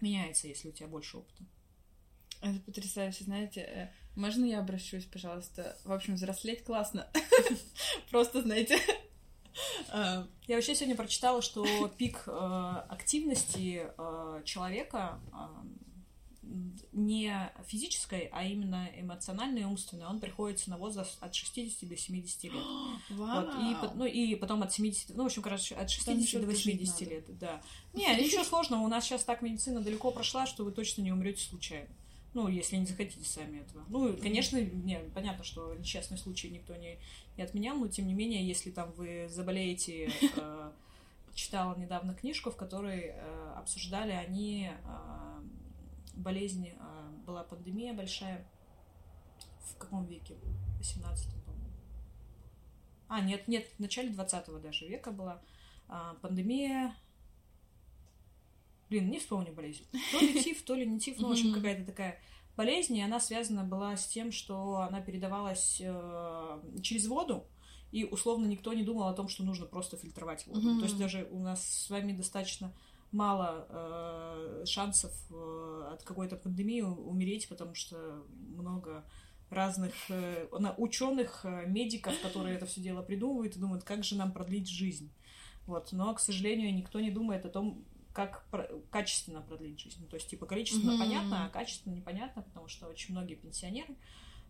[0.00, 1.44] меняется, если у тебя больше опыта.
[2.42, 3.60] Это потрясающе, знаете.
[3.62, 5.78] э, Можно я обращусь, пожалуйста?
[5.84, 7.08] В общем, взрослеть классно.
[8.10, 8.78] Просто, знаете,
[10.46, 11.64] Я вообще сегодня прочитала, что
[11.96, 12.30] пик э,
[12.88, 15.36] активности э, человека э,
[16.92, 17.32] не
[17.66, 22.52] физической, а именно эмоциональной и умственной, он приходится на возраст от 60 до 70 лет.
[23.10, 26.46] Вот, и, ну, и потом от 70, ну, в общем, короче, от 60 еще до
[26.46, 27.10] дожить 80 надо.
[27.10, 27.62] лет, да.
[27.92, 31.42] Не, ничего сложного, у нас сейчас так медицина далеко прошла, что вы точно не умрете
[31.42, 31.88] случайно.
[32.34, 33.84] Ну, если не захотите сами этого.
[33.88, 36.98] Ну, конечно, не, понятно, что несчастный случай никто не,
[37.36, 40.72] не отменял, но тем не менее, если там вы заболеете, э,
[41.34, 45.42] читала недавно книжку, в которой э, обсуждали они э,
[46.14, 46.74] болезнь, э,
[47.24, 48.44] была пандемия большая.
[49.60, 50.34] В каком веке?
[50.34, 51.68] В 18 по-моему.
[53.08, 55.40] А, нет, нет, в начале 20 даже века была
[55.88, 56.94] а, пандемия.
[58.90, 59.84] Блин, не вспомню болезнь.
[60.12, 62.20] То ли тиф, то ли не тиф, ну, в общем, какая-то такая
[62.56, 67.46] болезнь, и она связана была с тем, что она передавалась э, через воду,
[67.90, 70.60] и условно никто не думал о том, что нужно просто фильтровать воду.
[70.60, 70.78] Мгм.
[70.80, 72.74] То есть даже у нас с вами достаточно
[73.12, 78.24] мало э, шансов э, от какой-то пандемии умереть, потому что
[78.56, 79.04] много
[79.50, 84.32] разных э, ученых, э, медиков, которые это все дело придумывают и думают, как же нам
[84.32, 85.12] продлить жизнь.
[85.66, 85.92] Вот.
[85.92, 89.98] Но, к сожалению, никто не думает о том, как про- качественно продлить жизнь.
[90.00, 91.00] Ну, То есть, типа, количественно Мгм.
[91.00, 93.94] понятно, а качественно непонятно, потому что очень многие пенсионеры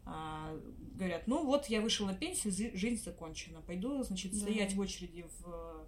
[0.06, 0.54] а,
[0.96, 4.38] говорят, ну вот я вышел на пенсию, жизнь закончена, пойду, значит, Да.
[4.38, 5.86] стоять в очереди в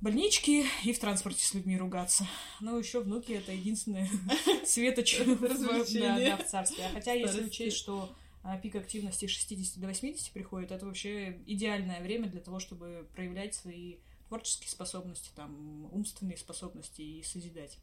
[0.00, 2.26] больничке и в транспорте с людьми ругаться.
[2.60, 4.08] Ну, еще внуки это единственное
[4.64, 6.84] светоч в- царстве.
[6.86, 8.08] А хотя, если учесть, что
[8.42, 13.06] а, пик активности с 60 до 80 приходит, это вообще идеальное время для того, чтобы
[13.14, 13.96] проявлять свои
[14.30, 17.78] творческие способности, там, умственные способности и созидать.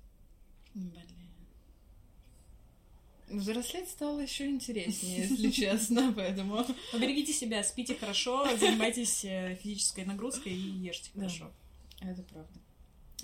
[0.73, 1.03] Блин.
[3.27, 6.65] Взрослеть стало еще интереснее, если честно, поэтому...
[6.93, 11.23] Поберегите себя, спите хорошо, занимайтесь э, физической нагрузкой и ешьте Да.
[11.23, 11.51] хорошо.
[11.99, 12.60] Это правда.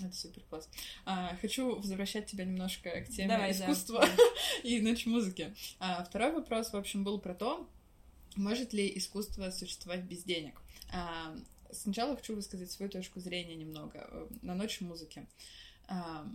[0.00, 0.68] Это супер класс.
[1.06, 3.64] А, хочу возвращать тебя немножко к теме Давай, да.
[3.64, 4.06] искусства
[4.62, 5.54] и ночь музыки.
[5.78, 7.66] А, второй вопрос, в общем, был про то,
[8.36, 10.60] может ли искусство существовать без денег.
[10.92, 11.34] А,
[11.74, 15.26] сначала хочу высказать свою точку зрения немного э, на ночь музыки.
[15.88, 16.26] А,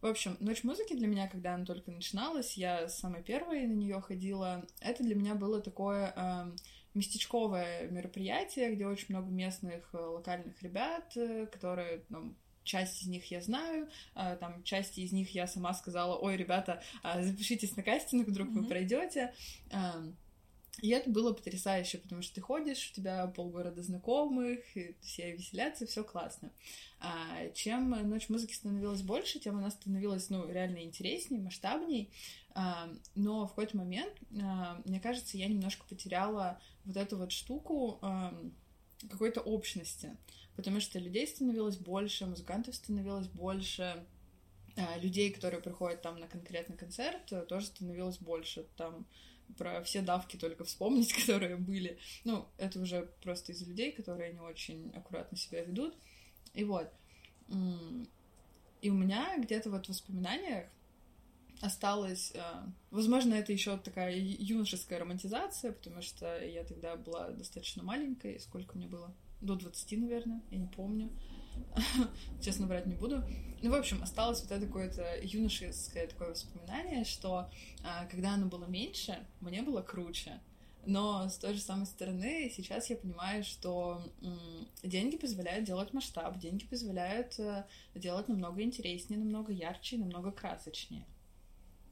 [0.00, 4.00] в общем, ночь музыки для меня, когда она только начиналась, я самой первой на нее
[4.00, 4.64] ходила.
[4.80, 6.56] Это для меня было такое эм,
[6.94, 13.30] местечковое мероприятие, где очень много местных э, локальных ребят, э, которые, ну, часть из них
[13.30, 17.82] я знаю, э, там, части из них я сама сказала, ой, ребята, а, запишитесь на
[17.82, 18.68] кастинг, вдруг вы Мгм.
[18.68, 19.34] пройдете.
[20.82, 24.60] И это было потрясающе, потому что ты ходишь, у тебя полгорода знакомых,
[25.02, 26.50] все веселятся, все классно.
[27.00, 32.10] А чем ночь музыки становилась больше, тем она становилась, ну, реально интереснее, масштабней.
[32.54, 34.12] А, но в какой-то момент,
[34.42, 38.34] а, мне кажется, я немножко потеряла вот эту вот штуку а,
[39.08, 40.16] какой-то общности,
[40.56, 44.04] потому что людей становилось больше, музыкантов становилось больше,
[44.76, 48.66] а, людей, которые приходят там на конкретный концерт, тоже становилось больше.
[48.76, 49.06] Там
[49.58, 51.98] про все давки только вспомнить, которые были.
[52.24, 55.96] Ну, это уже просто из людей, которые не очень аккуратно себя ведут.
[56.54, 56.90] И вот.
[58.80, 60.66] И у меня где-то вот в воспоминаниях
[61.60, 62.32] осталось...
[62.34, 62.40] э,
[62.90, 68.40] Возможно, это еще такая юношеская романтизация, потому что я тогда была достаточно маленькой.
[68.40, 69.14] Сколько мне было?
[69.40, 71.10] До 20, наверное, я не помню.
[72.42, 73.22] Честно врать не буду.
[73.62, 77.50] Ну, в общем, осталось вот это какое-то юношеское такое воспоминание, что
[77.84, 80.40] а, когда оно было меньше, мне было круче.
[80.86, 84.02] Но с той же самой стороны, сейчас я понимаю, что
[84.82, 91.04] деньги позволяют делать масштаб, деньги позволяют э, делать намного интереснее, намного ярче, намного красочнее.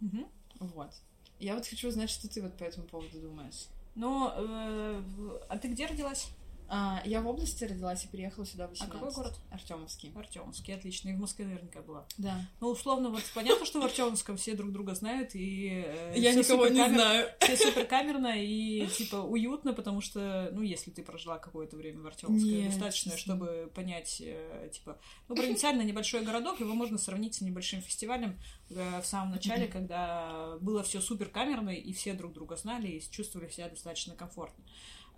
[0.01, 0.27] Мгм.
[0.59, 0.91] Вот.
[1.39, 3.67] Я вот хочу узнать, что ты вот по этому поводу думаешь.
[3.95, 5.03] Ну, э,
[5.49, 6.29] а ты где родилась?
[6.71, 8.95] А, я в области родилась и переехала сюда в 18.
[8.95, 9.35] А какой город?
[9.51, 10.13] Артемовский.
[10.15, 11.09] Артемовский, отлично.
[11.09, 12.07] И в Москве наверняка была.
[12.19, 12.47] Да.
[12.61, 15.83] Ну, условно, вот понятно, что в Артемовском все друг друга знают, и...
[15.87, 17.31] Э, я никого не знаю.
[17.41, 22.67] Все суперкамерно и, типа, уютно, потому что, ну, если ты прожила какое-то время в Артемовске,
[22.67, 28.39] достаточно, чтобы понять, э, типа, ну, провинциально небольшой городок, его можно сравнить с небольшим фестивалем
[28.71, 29.73] э, в самом начале, Мгм.
[29.73, 34.65] когда было все суперкамерно, и все друг друга знали и чувствовали себя достаточно комфортно.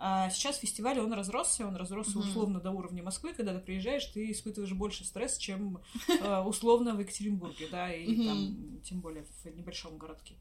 [0.03, 2.29] А сейчас фестиваль, он разросся, он разросся Мгм.
[2.29, 5.83] условно до уровня Москвы, когда ты приезжаешь, ты испытываешь больше стресс, чем
[6.19, 8.25] э, условно в Екатеринбурге, да, и Мгм.
[8.25, 10.37] там, тем более в небольшом городке.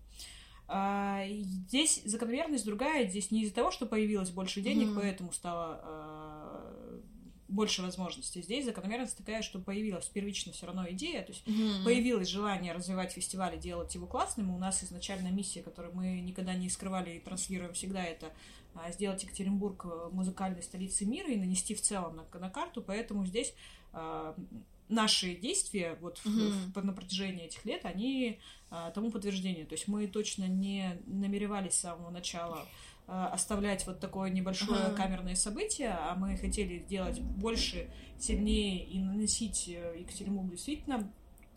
[0.69, 4.95] А, здесь закономерность другая, здесь не из-за того, что появилось больше денег, Мгм.
[4.95, 7.01] поэтому стало э,
[7.49, 8.41] больше возможностей.
[8.41, 11.83] Здесь закономерность такая, что появилась первично все равно идея, то есть Мгм.
[11.83, 14.51] появилось желание развивать фестиваль и делать его классным.
[14.51, 18.31] У нас изначально миссия, которую мы никогда не скрывали и транслируем всегда, это
[18.91, 22.81] сделать Екатеринбург э, музыкальной столицей мира и нанести в целом на, на карту.
[22.81, 23.53] Поэтому здесь
[23.91, 24.35] а,
[24.87, 26.71] наши действия вот в- Мгм.
[26.73, 28.39] в- на протяжении этих лет, они
[28.71, 29.65] а, тому подтверждение.
[29.65, 32.65] То есть мы точно не намеревались с самого начала
[33.07, 34.95] а, оставлять вот такое небольшое Ага.
[34.95, 37.89] камерное событие, а мы хотели сделать больше,
[38.19, 41.11] сильнее и наносить э, Екатеринбург действительно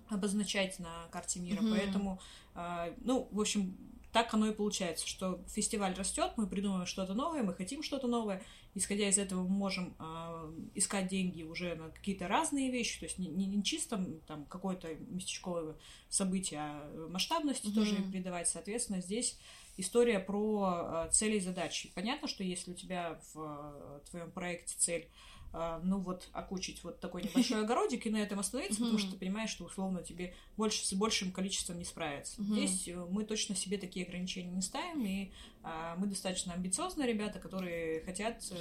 [0.08, 1.60] обозначать на карте мира.
[1.60, 1.70] Мгм.
[1.76, 2.20] Поэтому,
[2.54, 3.76] а, ну, в общем,
[4.12, 8.42] так оно и получается, что фестиваль растет, мы придумываем что-то новое, мы хотим что-то новое.
[8.74, 13.18] Исходя из этого, мы можем а, искать деньги уже на какие-то разные вещи, то есть
[13.18, 15.76] не, не- не чисто там какое-то местечковое
[16.08, 17.74] событие, а масштабности Мгм.
[17.74, 18.48] тоже придавать.
[18.48, 19.38] Соответственно, здесь
[19.78, 21.90] история про а, цели и задачи.
[21.94, 25.08] Понятно, что если у тебя в а, твоем проекте цель
[25.52, 29.50] ну вот окучить вот такой небольшой огородик и на этом остановиться, потому что ты понимаешь,
[29.50, 32.42] что условно тебе больше с большим количеством не справиться.
[32.42, 35.30] Здесь э, мы точно себе такие ограничения не ставим, и
[35.62, 38.56] а, мы достаточно амбициозные ребята, которые хотят э,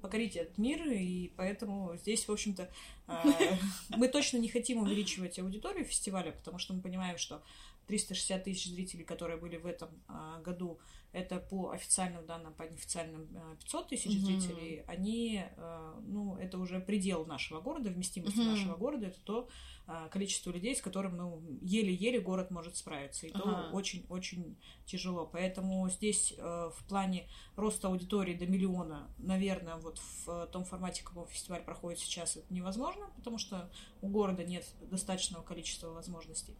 [0.00, 2.70] покорить этот мир, и поэтому здесь, в общем-то,
[3.06, 3.24] а,
[3.96, 7.42] мы точно не хотим увеличивать аудиторию фестиваля, потому что мы понимаем, что
[7.86, 10.78] 360 тысяч зрителей, которые были в этом а, году,
[11.14, 14.18] это по официальным данным, по неофициальным а, 500 тысяч Мгм.
[14.20, 18.48] зрителей, они, а, ну, это уже предел нашего города, вместимости Мгм.
[18.48, 19.48] нашего города, это то
[19.86, 23.68] а, количество людей, с которым, ну, еле-еле город может справиться, и то Ага.
[23.70, 25.26] очень-очень тяжело.
[25.26, 31.02] Поэтому здесь э, в плане роста аудитории до миллиона, наверное, вот в э, том формате,
[31.02, 36.56] в каком фестиваль проходит сейчас, это невозможно, потому что у города нет достаточного количества возможностей.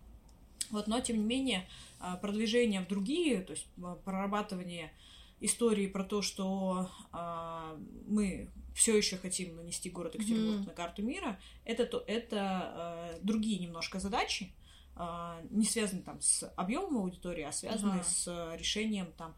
[0.75, 1.69] Вот, но, тем не менее,
[2.01, 4.93] а, продвижение в другие, то есть а, прорабатывание
[5.41, 10.67] истории про то, что а, мы все еще хотим нанести город Екатеринбург Мгм.
[10.67, 14.53] на карту мира, это, то, это а, другие немножко задачи,
[14.97, 18.03] а, не связаны там с объемом аудитории, а связаны Ага.
[18.05, 19.35] с решением там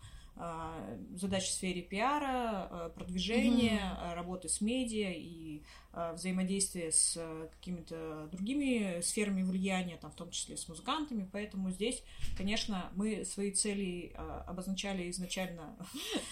[1.14, 3.99] задач в сфере пиара, а, продвижения, Мгм.
[4.11, 10.14] а, работы с медиа и а, взаимодействия с а, какими-то другими сферами влияния, там, в
[10.14, 11.27] том числе с музыкантами.
[11.33, 12.03] Поэтому здесь,
[12.37, 15.75] конечно, мы свои цели а, обозначали изначально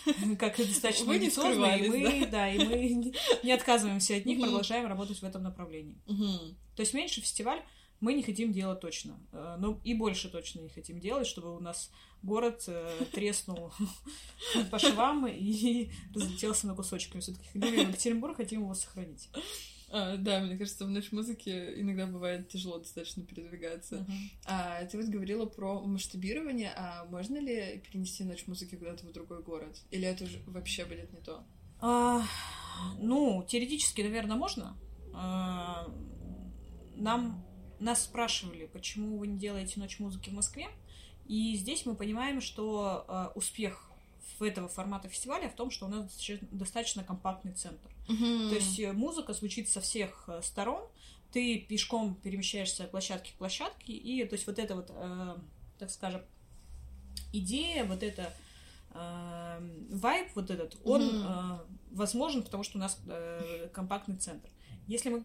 [0.39, 3.13] как достаточно амбициозные, и мы, да, и мы
[3.43, 5.97] не- отказываемся от них, продолжаем работать в этом направлении.
[6.77, 7.63] То есть меньше фестиваль
[8.05, 9.19] мы не хотим делать точно.
[9.33, 11.91] Э, Но и больше точно не хотим делать, чтобы у нас
[12.23, 13.73] город э, треснул
[14.71, 17.15] по швам и разлетелся на кусочки.
[17.15, 19.31] Мы все-таки любим Екатеринбург, хотим его сохранить.
[19.91, 24.07] А, да, мне кажется, в нашей музыке иногда бывает тяжело достаточно передвигаться.
[24.45, 29.43] А, ты вот говорила про масштабирование, а можно ли перенести ночь музыки куда-то в другой
[29.43, 29.81] город?
[29.91, 31.43] Или это уже вообще будет не то?
[31.81, 32.23] А,
[32.99, 34.77] ну, теоретически, наверное, можно.
[35.15, 35.87] А,
[36.97, 37.43] нам
[37.85, 40.69] нас спрашивали, почему вы не делаете ночь музыки в Москве.
[41.27, 43.91] И здесь мы понимаем, что а, успех
[44.41, 46.07] этого формата фестиваля в том, что у нас
[46.51, 47.89] достаточно- компактный центр.
[48.07, 50.83] То есть э, музыка звучит со всех э, сторон,
[51.33, 55.37] ты пешком перемещаешься от площадки к площадке, и то есть вот эта вот, э,
[55.79, 56.21] так скажем,
[57.33, 58.33] идея, вот эта
[58.91, 61.27] э, вайб вот этот, он Мгм.
[61.27, 61.59] э,
[61.93, 64.49] возможен, потому что у нас э, компактный центр.
[64.87, 65.25] Если мы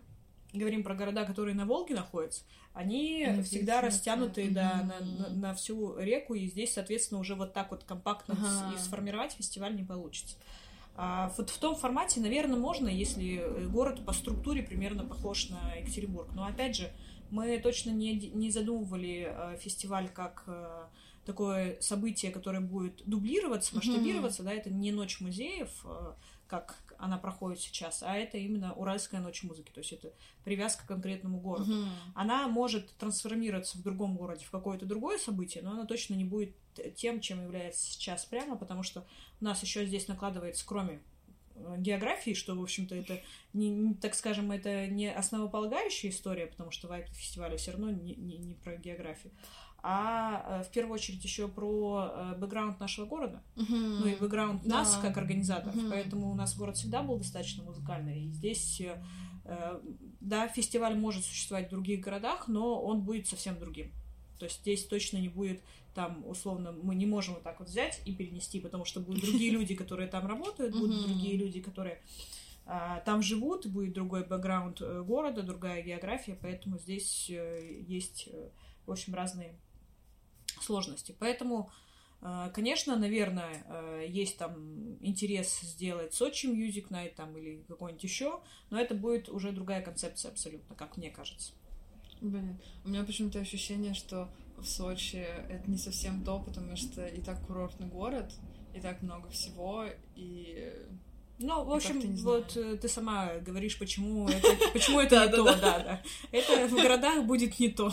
[0.53, 5.53] говорим про города, которые на Волге находятся, они Они всегда растянуты да, на, на- на
[5.53, 8.73] всю реку, и здесь, соответственно, уже вот так вот компактно Ага.
[8.75, 10.35] и сформировать фестиваль не получится.
[10.95, 15.73] А вот в том формате, наверное, можно, если э, город по структуре примерно похож на
[15.75, 16.29] Екатеринбург.
[16.35, 16.91] Но опять же,
[17.31, 20.85] мы точно не, не задумывали э, фестиваль как э,
[21.25, 25.69] такое событие, которое будет дублироваться, масштабироваться, да, это не ночь музеев,
[26.47, 30.88] как она проходит сейчас, а это именно Уральская ночь музыки, то есть это привязка к
[30.88, 31.71] конкретному городу.
[31.71, 31.89] Мгм.
[32.13, 36.53] Она может трансформироваться в другом городе в какое-то другое событие, но она точно не будет
[36.95, 39.05] тем, чем является сейчас прямо, потому что
[39.41, 41.01] у нас еще здесь накладывается, кроме
[41.77, 43.21] географии, что, в общем-то, это,
[43.53, 48.15] не, не, так скажем, это не основополагающая история, потому что вайп фестиваля все равно не,
[48.15, 49.34] не, не про географию,
[49.84, 53.99] а в первую очередь еще про бэкграунд нашего города, Мгм.
[53.99, 54.77] ну и бэкграунд Да.
[54.77, 55.89] нас как организаторов, Мгм.
[55.89, 59.01] поэтому у нас город всегда был достаточно музыкальный, и здесь, э,
[59.45, 59.80] э,
[60.19, 63.91] да, фестиваль может существовать в других городах, но он будет совсем другим.
[64.38, 65.61] То есть здесь точно не будет
[65.93, 69.51] там, условно, мы не можем вот так вот взять и перенести, потому что будут другие
[69.51, 71.99] люди, которые там работают, будут другие люди, которые
[72.65, 78.49] а, там живут, будет другой бэкграунд э, города, другая география, поэтому здесь э, есть, э,
[78.86, 79.55] в общем, разные
[80.64, 81.16] сложности.
[81.20, 81.72] Поэтому,
[82.22, 88.41] э, конечно, наверное, э, есть там интерес сделать Сочи Music Night там или какой-нибудь еще,
[88.70, 91.53] но это будет уже другая концепция абсолютно, как мне кажется.
[92.22, 97.22] Блин, у меня почему-то ощущение, что в Сочи это не совсем то, потому что и
[97.22, 98.34] так курортный город,
[98.74, 99.86] и так много всего,
[100.16, 100.74] и...
[101.39, 105.79] Ну, в общем, вот э, ты сама говоришь, почему это, почему это не то, да,
[105.79, 106.01] да.
[106.31, 107.91] Это в городах будет не то.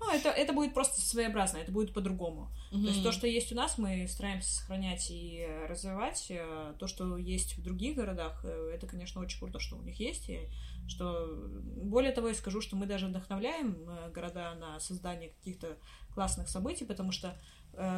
[0.00, 2.50] Ну, это, это будет просто своеобразно, это будет по-другому.
[2.70, 6.26] То есть то, что есть у нас, мы стараемся сохранять и развивать.
[6.30, 10.00] Э, То, что есть в других городах, э, это, конечно, очень круто, что у них
[10.00, 10.28] есть.
[10.28, 10.48] И
[10.88, 11.28] что
[11.76, 13.76] более того, я скажу, что мы даже вдохновляем
[14.12, 15.76] города на создание каких-то
[16.14, 17.38] классных событий, потому что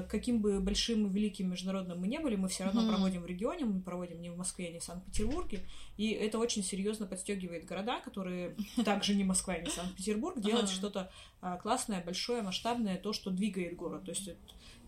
[0.09, 2.89] каким бы большим и великим международным мы не были, мы все равно Мгм.
[2.91, 5.67] проводим в регионе, мы проводим не в Москве, не в Санкт-Петербурге,
[5.97, 8.55] и это очень серьезно подстегивает города, которые
[8.85, 10.73] также не Москва, не Санкт-Петербург, делать Ага.
[10.73, 11.11] что-то
[11.41, 14.05] а, классное, большое, масштабное, то, что двигает город.
[14.05, 14.39] То есть это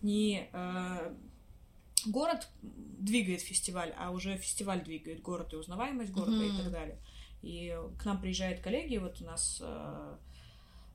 [0.01, 1.13] не э,
[2.05, 6.57] город двигает фестиваль, а уже фестиваль двигает город и узнаваемость города и Мгм.
[6.57, 6.97] так далее.
[7.43, 10.15] И к нам приезжают коллеги, вот у нас э, э,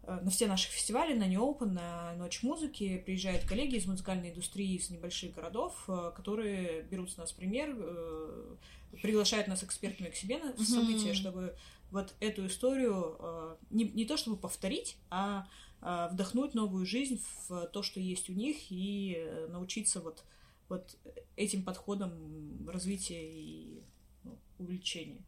[0.07, 4.91] на все наши фестивали, на Open, на Ночь музыки приезжают коллеги из музыкальной индустрии из
[4.91, 8.57] небольших городов, э, которые берут с нас пример, э,
[9.01, 11.57] приглашают нас экспертами к себе на события, чтобы
[11.93, 15.47] вот эту историю э, не, не то чтобы повторить, а
[15.83, 20.25] э, вдохнуть новую жизнь в то, что есть у них, и э, научиться вот,
[20.69, 20.97] вот
[21.37, 23.83] этим подходам развития и
[24.25, 25.23] ну, увлечения.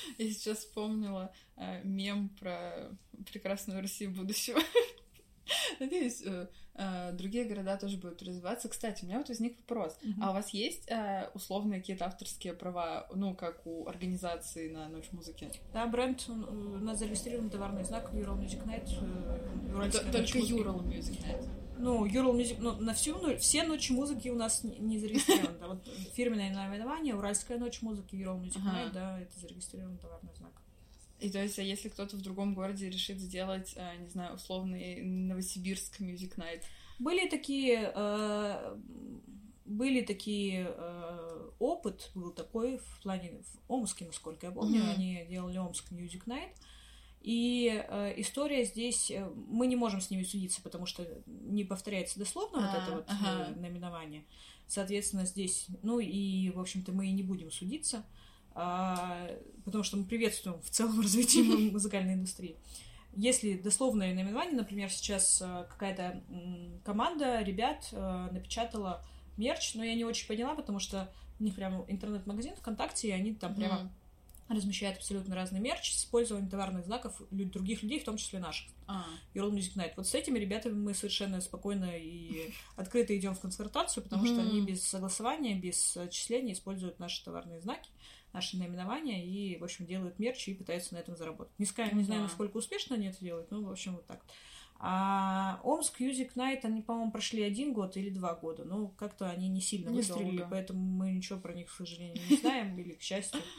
[0.18, 2.90] Я сейчас вспомнила э, мем про
[3.30, 4.60] прекрасную Россию будущего.
[5.80, 8.68] Надеюсь, э, э, другие города тоже будут развиваться.
[8.68, 9.96] Кстати, у меня вот возник вопрос.
[10.02, 10.22] Мгм.
[10.22, 15.10] А у вас есть э, условные какие-то авторские права, ну, как у организации на Ночь
[15.12, 15.50] музыки?
[15.72, 18.88] Да, бренд, у нас зарегистрирован товарный знак Ural Music Night.
[20.12, 20.38] Только.
[20.38, 21.59] Ural Music Night.
[21.80, 25.58] Ну, Ural Music, ну, на всю ночь, все ночи музыки у нас не, не зарегистрированы.
[25.58, 28.70] Да, вот фирменное наименование, Уральская ночь музыки, Ural Music Ага.
[28.78, 30.52] Night, да, это зарегистрирован товарный знак.
[31.20, 35.02] И то есть, а если кто-то в другом городе решит сделать, э, не знаю, условный
[35.02, 36.62] Новосибирск Music Night,
[36.98, 38.76] Были такие, э,
[39.64, 44.90] были такие, э, опыт был такой в плане, в Омске, насколько я помню, Мгм.
[44.90, 46.50] они делали Омск Music Night,
[47.20, 52.18] и э, история здесь, э, мы не можем с ними судиться, потому что не повторяется
[52.18, 53.48] дословно вот А, это вот ага.
[53.50, 54.24] э, наименование.
[54.66, 58.04] Соответственно, здесь, ну и, в общем-то, мы и не будем судиться,
[58.54, 59.28] а,
[59.64, 62.56] потому что мы приветствуем в целом развитие му- музыкальной индустрии.
[63.14, 66.22] Если дословное наименование, например, сейчас э, какая-то
[66.84, 69.04] команда ребят э, напечатала
[69.36, 73.34] мерч, но я не очень поняла, потому что у них прямо интернет-магазин ВКонтакте, и они
[73.34, 73.92] там прямо
[74.50, 74.56] Мгм.
[74.58, 78.68] размещают абсолютно разный мерч с использованием товарных знаков других людей, в том числе наших.
[78.88, 79.92] А, Ural Music Night.
[79.96, 84.48] Вот с этими ребятами мы совершенно спокойно и открыто идем в консультацию, потому что Мгм.
[84.48, 87.88] они без согласования, без отчисления используют наши товарные знаки,
[88.32, 91.52] наши наименования и, в общем, делают мерч и пытаются на этом заработать.
[91.58, 94.24] Не, ска- не знаю, насколько успешно они это делают, но, в общем, вот так.
[94.82, 99.48] А Омск Music Night, они, по-моему, прошли один год или два года, но как-то они
[99.48, 100.48] не сильно выстрелили, Недолго.
[100.50, 103.40] поэтому мы ничего про них, к сожалению, не знаем, или к счастью.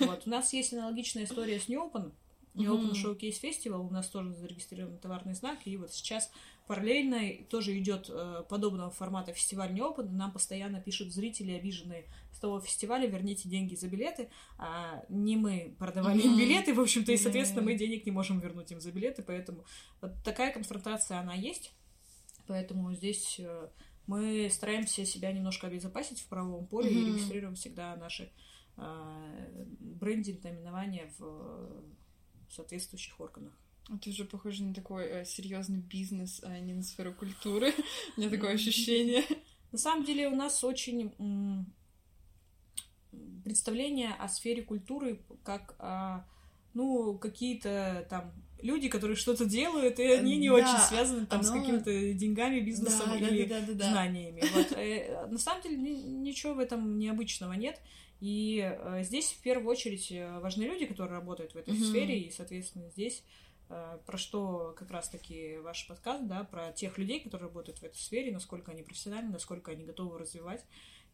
[0.00, 0.26] Вот.
[0.26, 2.12] У нас есть аналогичная история с Open
[2.56, 2.92] Мгм.
[2.92, 6.30] Showcase Festival, у нас тоже зарегистрирован товарный знак, и вот сейчас
[6.66, 12.60] параллельно тоже идет э, подобного формата фестиваль Open, нам постоянно пишут зрители, обиженные с того
[12.60, 17.62] фестиваля, верните деньги за билеты, а не мы продавали им билеты, в общем-то, и, соответственно,
[17.62, 19.64] мы денег не можем вернуть им за билеты, поэтому
[20.00, 21.72] вот такая конфронтация, она есть,
[22.46, 23.68] поэтому здесь э,
[24.06, 27.06] мы стараемся себя немножко обезопасить в правовом поле и Мгм.
[27.12, 28.30] регистрируем всегда наши
[28.76, 31.82] брендинг, наименования в э,
[32.50, 33.52] соответствующих органах.
[33.94, 37.72] это уже похоже на такой серьезный бизнес, а не на сферу культуры.
[38.16, 39.22] У меня такое ощущение.
[39.72, 41.12] На самом деле у нас очень
[43.44, 46.24] представление о сфере культуры как о,
[46.74, 51.50] ну, какие-то там люди, которые что-то делают, и они не Да, очень связаны там с
[51.50, 53.90] какими-то деньгами, бизнесом Да, или да, да, да, да.
[53.90, 54.42] знаниями.
[54.54, 54.72] Вот.
[54.72, 57.80] Э, На самом деле ни- ничего в этом необычного нет.
[58.20, 61.84] И э, здесь в первую очередь э, важны люди, которые работают в этой Мгм.
[61.84, 63.22] сфере, и, соответственно, здесь
[63.68, 67.98] э, про что как раз-таки ваш подкаст, да, про тех людей, которые работают в этой
[67.98, 70.64] сфере, насколько они профессиональны, насколько они готовы развивать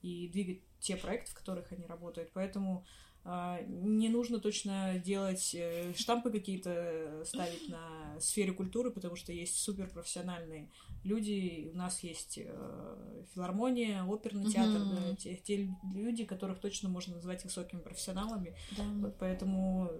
[0.02, 2.30] и двигать те проекты, в которых они работают.
[2.34, 2.84] Поэтому
[3.24, 9.56] не нужно точно делать э, штампы какие-то э, ставить на сфере культуры, потому что есть
[9.58, 10.68] суперпрофессиональные
[11.04, 11.70] люди.
[11.72, 14.96] У нас есть э, филармония, оперный театр, Мгм.
[14.96, 18.56] да, те, те люди, которых точно можно назвать высокими профессионалами.
[18.76, 18.84] Да.
[18.84, 19.90] Вот поэтому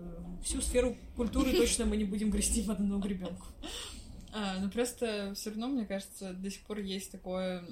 [0.42, 3.46] всю сферу культуры точно мы не будем грести в одну гребенку.
[4.34, 7.64] А, ну просто все равно, мне кажется, до сих пор есть такое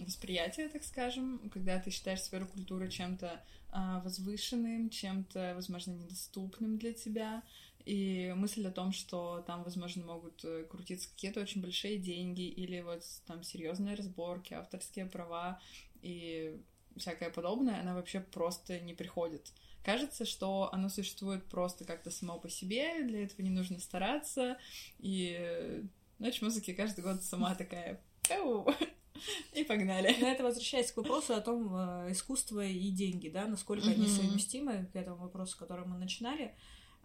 [0.00, 3.40] восприятие, так скажем, когда ты считаешь сферу культуры чем-то а,
[3.72, 7.42] возвышенным, чем-то, возможно, недоступным для тебя.
[7.84, 12.80] И мысль о том, что там, возможно, могут э, крутиться какие-то очень большие деньги или
[12.82, 15.58] вот там серьезные разборки, авторские права
[16.02, 16.60] и
[16.98, 19.52] всякое подобное, она вообще просто не приходит.
[19.84, 24.58] Кажется, что оно существует просто как-то само по себе, для этого не нужно стараться,
[24.98, 25.82] и э,
[26.18, 28.00] ночь музыки каждый год сама такая!
[29.54, 30.16] и погнали.
[30.20, 34.88] Но это возвращаясь к вопросу о том, э, искусство и деньги, да, насколько они совместимы,
[34.92, 36.54] к этому вопросу, с которого мы начинали.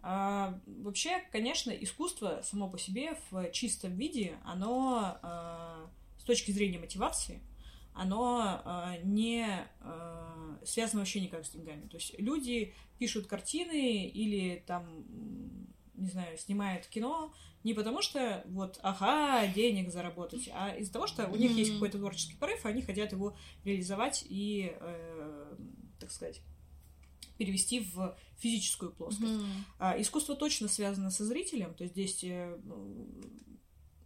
[0.06, 6.78] А, вообще, конечно, искусство само по себе в чистом виде, оно а, с точки зрения
[6.78, 7.40] мотивации,
[7.94, 9.46] оно а, не
[9.80, 11.88] а, связано вообще никак с деньгами.
[11.88, 15.04] То есть люди пишут картины или там,
[15.94, 17.32] не знаю, снимают кино
[17.64, 21.78] не потому что вот, ага, денег заработать, а из-за того, что у них есть Мгм.
[21.78, 25.56] какой-то творческий порыв, и они хотят его реализовать и, э,
[25.98, 26.42] так сказать,
[27.38, 29.32] перевести в физическую плоскость.
[29.32, 29.64] Мгм.
[29.78, 32.58] А, искусство точно связано со зрителем, то есть здесь э,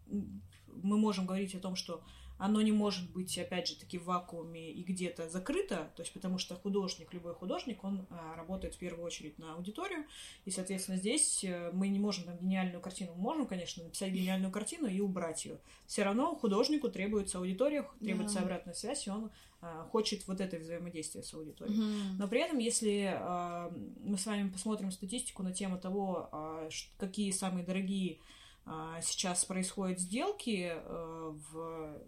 [0.08, 2.04] м, мы можем говорить о том, что
[2.38, 6.38] оно не может быть, опять же, таки в вакууме и где-то закрыто, то есть потому
[6.38, 10.04] что художник, любой художник, он а, работает в первую очередь на аудиторию,
[10.44, 14.52] и, соответственно, здесь э, мы не можем там гениальную картину, мы можем, конечно, написать гениальную
[14.52, 15.58] картину и убрать ее.
[15.86, 18.42] Все равно художнику требуется аудитория, требуется Да.
[18.44, 19.30] обратная связь, и он
[19.60, 21.76] а, хочет вот это взаимодействие с аудиторией.
[21.76, 22.18] Мгм.
[22.18, 26.30] Но при этом, если а, мы с вами посмотрим статистику на тему того,
[26.70, 28.20] ш- какие самые дорогие
[28.64, 31.98] а, сейчас происходят сделки а, в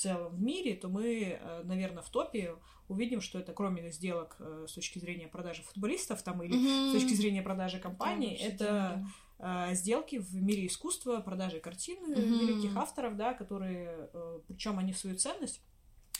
[0.00, 2.56] целом в мире, то мы, наверное, в топе
[2.90, 7.14] увидим, что это кроме сделок а, с точки зрения продажи футболистов там или с точки
[7.14, 9.06] зрения продажи компаний, вообще, это
[9.38, 12.38] а, сделки в мире искусства, продажи картин э, Мгм.
[12.40, 14.10] великих авторов, да, которые,
[14.48, 15.60] причем они свою ценность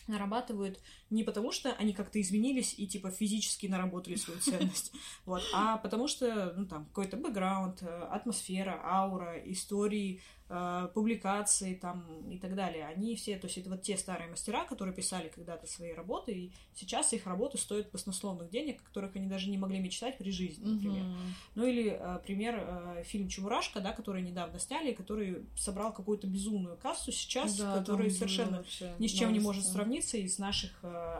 [0.06, 4.92] нарабатывают не потому, что они как-то изменились и типа физически наработали свою ценность,
[5.26, 12.30] вот, а потому что, ну, там, какой-то бэкграунд, э, атмосфера, аура, истории, э, публикации там
[12.30, 12.86] и так далее.
[12.86, 16.52] Они все, то есть это вот те старые мастера, которые писали когда-то свои работы, и
[16.74, 21.04] сейчас их работы стоят баснословных денег, которых они даже не могли мечтать при жизни, например.
[21.04, 21.34] Мгм.
[21.56, 27.12] Ну или, э, пример, фильм «Чебурашка», да, который недавно сняли, который собрал какую-то безумную кассу
[27.12, 30.72] сейчас, Да, который совершенно вообще ни с чем не может сравниться из наших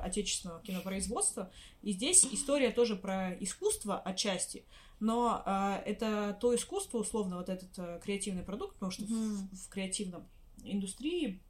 [0.03, 1.51] отечественного кинопроизводства.
[1.83, 4.65] И здесь история тоже про искусство отчасти,
[5.01, 9.49] но э, это то искусство, условно, вот этот э, креативный продукт, потому что в- Мгм.
[9.53, 10.27] в, креативном
[10.63, 11.41] индустрии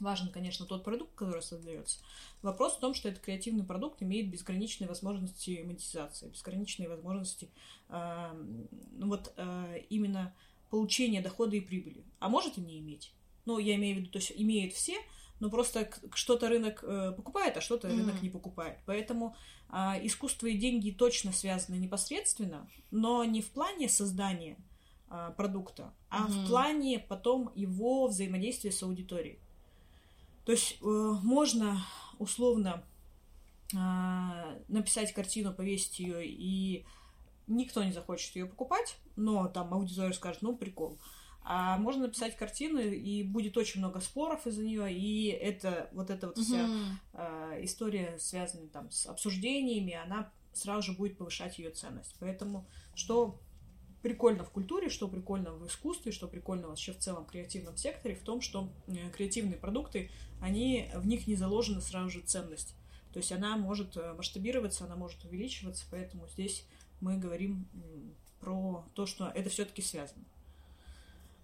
[0.00, 1.98] важен, конечно, тот продукт, который создается.
[2.42, 7.50] Вопрос в том, что этот креативный продукт имеет безграничные возможности монетизации, безграничные возможности
[7.88, 8.32] э,
[8.92, 10.34] ну вот э, именно
[10.70, 12.04] получения дохода и прибыли.
[12.18, 13.12] А может и не иметь.
[13.44, 14.96] Ну, я имею в виду, то есть имеют все,
[15.42, 17.96] но просто что-то рынок э, покупает, а что-то Мгм.
[17.96, 18.78] рынок не покупает.
[18.86, 19.34] Поэтому
[19.68, 24.56] а, искусство и деньги точно связаны непосредственно, но не в плане создания
[25.08, 26.30] а, продукта, а Мгм.
[26.30, 29.40] в плане потом его взаимодействия с аудиторией.
[30.44, 31.84] То есть э, можно
[32.20, 32.84] условно
[33.76, 36.86] а, написать картину, повесить ее, и
[37.48, 41.00] никто не захочет ее покупать, но там аудитория скажет, ну, прикол.
[41.44, 46.28] А можно написать картину, и будет очень много споров из-за нее, и это вот эта
[46.28, 46.98] вот вся Мгм.
[47.14, 52.14] э, история, связанная там с обсуждениями, она сразу же будет повышать ее ценность.
[52.20, 53.40] Поэтому что
[54.02, 58.14] прикольно в культуре, что прикольно в искусстве, что прикольно вообще в целом в креативном секторе,
[58.14, 62.74] в том, что э, креативные продукты, они, в них не заложена сразу же ценность.
[63.12, 66.66] То есть она может э, масштабироваться, она может увеличиваться, поэтому здесь
[67.00, 67.68] мы говорим
[68.40, 70.24] про то, что это все-таки связано.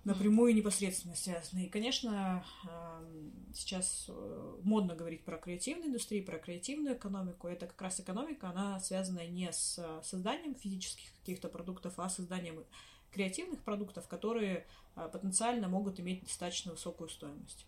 [0.09, 1.61] Напрямую и непосредственно связано.
[1.61, 7.47] И, конечно, эм, сейчас э, модно говорить про креативную индустрию, про креативную экономику.
[7.47, 12.17] Это как раз экономика, она связана не с э, созданием физических каких-то продуктов, а с
[12.17, 12.65] созданием
[13.11, 17.67] креативных продуктов, которые а, потенциально могут иметь достаточно высокую стоимость.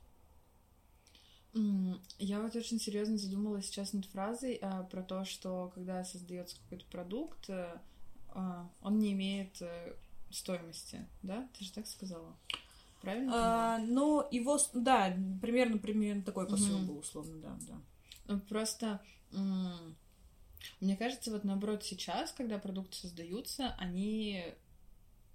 [2.18, 6.84] Я вот очень серьезно задумалась сейчас над фразой а, про то, что когда создается какой-то
[6.86, 9.60] продукт, а, он не имеет
[10.30, 11.48] стоимости, да?
[11.56, 12.36] Ты же так сказала?
[13.00, 13.32] Правильно?
[13.34, 16.86] А, ну, его, да, примерно, примерно такой посыл угу.
[16.86, 17.80] был, условно, да, да.
[18.26, 19.00] Ну, просто
[20.80, 24.44] мне кажется, вот наоборот сейчас, когда продукты создаются, они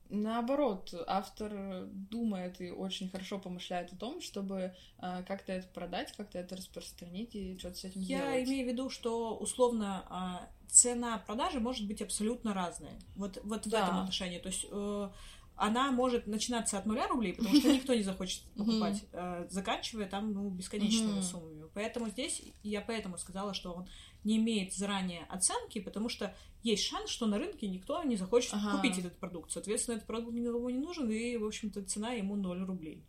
[0.10, 6.38] наоборот, автор думает и очень хорошо помышляет о том, чтобы э, как-то это продать, как-то
[6.39, 8.34] это распространить и что-то с этим Я сделать.
[8.34, 12.99] Я имею в виду, что условно э, цена продажи может быть абсолютно разная.
[13.16, 13.82] Вот, вот да.
[13.82, 14.39] в этом отношении.
[14.39, 15.10] То есть э,
[15.56, 20.34] она может начинаться от нуля рублей, потому что никто не захочет покупать, э, заканчивая там
[20.34, 21.66] ну, бесконечными суммами.
[21.74, 23.88] Поэтому здесь я поэтому сказала, что он
[24.26, 28.76] не имеет заранее оценки, потому что есть шанс, что на рынке никто не захочет ага.
[28.76, 29.51] купить этот продукт.
[29.51, 33.05] Соответственно, этот продукт никому не нужен, и, в общем-то, цена ему 0 рублей.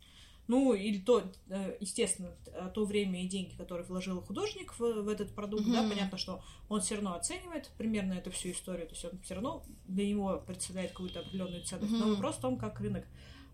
[0.47, 2.31] Ну, или то, э, естественно,
[2.73, 5.73] то время и деньги, которые вложил художник в, в этот продукт, mm-hmm.
[5.73, 9.33] да, понятно, что он все равно оценивает примерно эту всю историю, то есть он все
[9.33, 11.93] равно для него представляет какую-то определенную ценность.
[11.93, 11.97] Mm-hmm.
[11.97, 13.05] Но вопрос в том, как рынок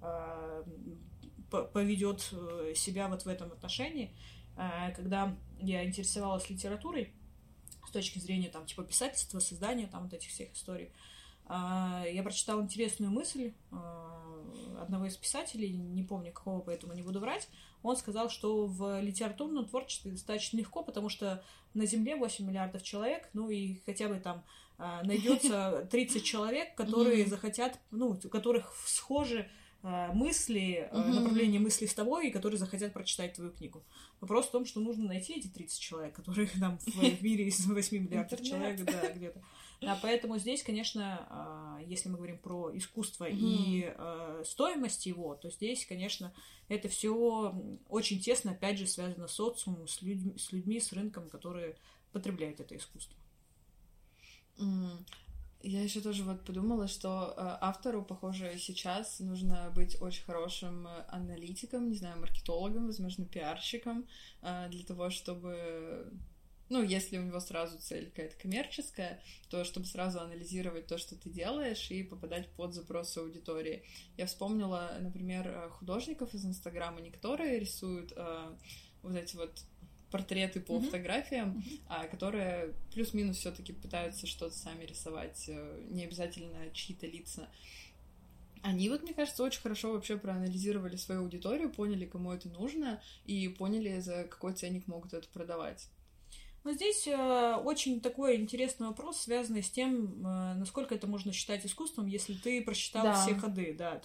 [0.01, 0.63] э,
[1.73, 4.15] поведет э, себя вот в этом отношении.
[4.55, 7.13] Э, когда я интересовалась литературой,
[7.93, 10.91] точки зрения там типа писательства, создания там вот этих всех историй,
[11.47, 13.53] э, я прочитала интересную мысль,
[14.79, 17.47] одного из писателей, не помню какого, поэтому не буду врать,
[17.81, 23.29] он сказал, что в литературном творчестве достаточно легко, потому что на Земле 8 миллиардов человек,
[23.33, 24.43] ну и хотя бы там
[24.77, 31.85] а, найдется 30 человек, которые захотят, ну, у которых схожи а, мысли, mm направление мысли
[31.85, 33.83] с тобой, которые захотят прочитать твою книгу.
[34.21, 37.97] Вопрос в том, что нужно найти эти 30 человек, которые там в мире из 8
[37.97, 39.41] миллиардов человек, да, где-то.
[39.81, 45.35] Да, поэтому здесь, конечно, а, если мы говорим про искусство mm и э, стоимость его,
[45.35, 46.33] то здесь, конечно,
[46.69, 47.53] это все
[47.89, 51.75] очень тесно, опять же, связано с социумом, с людьми, с, людьми, с рынком, которые
[52.13, 53.17] потребляют это искусство.
[54.57, 55.05] Mm.
[55.65, 61.05] Я еще тоже вот подумала, что э, автору, похоже, сейчас нужно быть очень хорошим э,
[61.07, 64.05] аналитиком, не знаю, маркетологом, возможно, пиарщиком,
[64.41, 66.11] э, для того, чтобы
[66.67, 71.29] ну, если у него сразу цель какая-то коммерческая, то чтобы сразу анализировать то, что ты
[71.29, 73.85] делаешь, и попадать под запросы аудитории.
[74.17, 78.13] Я вспомнила, например, художников из Инстаграма, некоторые рисуют
[79.03, 79.63] вот эти вот
[80.13, 80.85] портреты по mm-hmm.
[80.85, 81.79] фотографиям, mm-hmm.
[81.87, 87.49] а, которые плюс-минус все-таки пытаются что-то сами рисовать, э, не обязательно чьи-то лица.
[88.61, 93.47] Они вот, мне кажется, очень хорошо вообще проанализировали свою аудиторию, поняли, кому это нужно, и
[93.47, 95.89] поняли, за какой ценник могут это продавать.
[96.63, 101.65] Но здесь э, очень такой интересный вопрос, связанный с тем, э, насколько это можно считать
[101.65, 103.15] искусством, если ты прочитал да.
[103.15, 103.99] все ходы, да.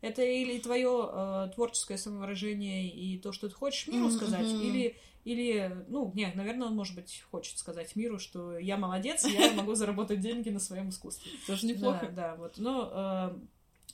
[0.00, 5.84] Это или твое э, творческое самовыражение и то, что ты хочешь миру сказать, или или,
[5.88, 10.20] ну, нет, наверное, он, может быть, хочет сказать миру, что я молодец, я могу заработать
[10.20, 11.32] деньги на своем искусстве.
[11.46, 12.10] Тоже неплохо.
[12.14, 12.58] Да, да, вот.
[12.58, 13.34] Но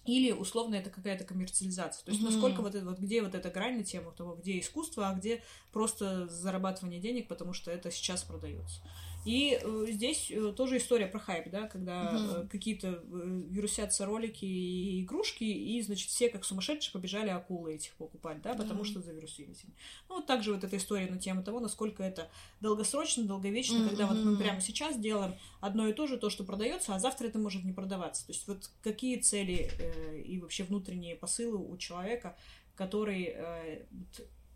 [0.07, 2.05] или условно это какая-то коммерциализация.
[2.05, 2.31] То есть, mm-hmm.
[2.31, 5.43] насколько вот это вот где вот эта грань на тему того, где искусство, а где
[5.72, 8.81] просто зарабатывание денег, потому что это сейчас продается.
[9.24, 12.48] И э, здесь э, тоже история про хайп, да, когда угу.
[12.48, 18.54] какие-то вирусятся ролики и игрушки, и, значит, все как сумасшедшие побежали акулы этих покупать, да,
[18.54, 18.84] потому да.
[18.86, 19.64] что завирусились.
[20.08, 23.88] Ну, вот также вот эта история на тему того, насколько это долгосрочно, долговечно, угу.
[23.90, 27.26] когда вот мы прямо сейчас делаем одно и то же, то, что продается, а завтра
[27.26, 28.26] это может не продаваться.
[28.26, 32.36] То есть вот какие цели э, и вообще внутренние посылы у человека,
[32.74, 33.84] который э,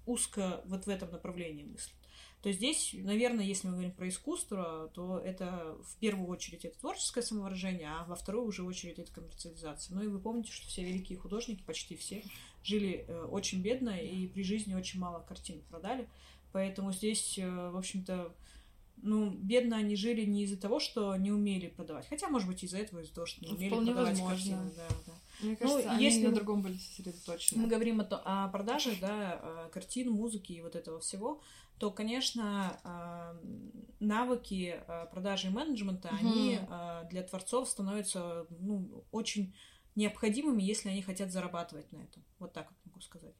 [0.07, 1.95] узко вот в этом направлении мыслит
[2.45, 7.23] то здесь, наверное, если мы говорим про искусство, то это в первую очередь это творческое
[7.23, 9.95] самовыражение, а во вторую уже очередь это коммерциализация.
[9.95, 12.23] Ну и вы помните, что все великие художники, почти все,
[12.63, 16.07] жили э, очень бедно и при жизни очень мало картин продали.
[16.53, 18.35] Поэтому здесь, э, в общем-то,
[18.99, 22.07] ну, бедно они жили не из-за того, что не умели продавать.
[22.11, 24.37] Хотя, может быть, из-за этого, из-за того, что не умели Вполне продавать возможно.
[24.37, 24.73] картины.
[24.77, 25.13] Да, да.
[25.45, 27.63] Мне ну, кажется, ну, они если на другом были сосредоточены.
[27.63, 31.41] Мы говорим о, о продаже, да, картин, музыки и вот этого всего,
[31.79, 33.37] то, конечно, а,
[34.01, 36.17] навыки а, продажи и менеджмента, угу.
[36.17, 39.55] они а, для творцов становятся ну, очень
[39.97, 42.25] необходимыми, если они хотят зарабатывать на этом.
[42.39, 43.35] Вот так вот могу сказать.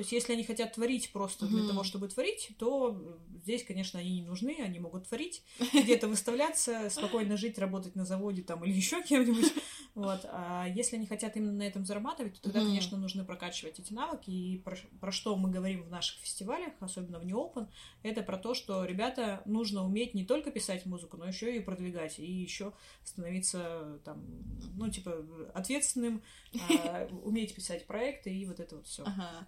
[0.00, 4.20] То есть, если они хотят творить просто для того, чтобы творить, то здесь, конечно, они
[4.20, 5.42] не нужны, они могут творить,
[5.74, 9.52] где-то выставляться, спокойно жить, работать на заводе там или еще кем-нибудь.
[9.94, 10.20] Вот.
[10.24, 14.30] А если они хотят именно на этом зарабатывать, то тогда, конечно, нужно прокачивать эти навыки.
[14.30, 17.68] И про, про что мы говорим в наших фестивалях, особенно в New Open,
[18.02, 22.18] это про то, что ребята нужно уметь не только писать музыку, но еще и продвигать,
[22.18, 22.72] и еще
[23.04, 24.24] становиться там,
[24.78, 26.22] ну, типа, ответственным,
[26.70, 29.02] а, уметь писать проекты и вот это вот все.
[29.02, 29.46] Ага.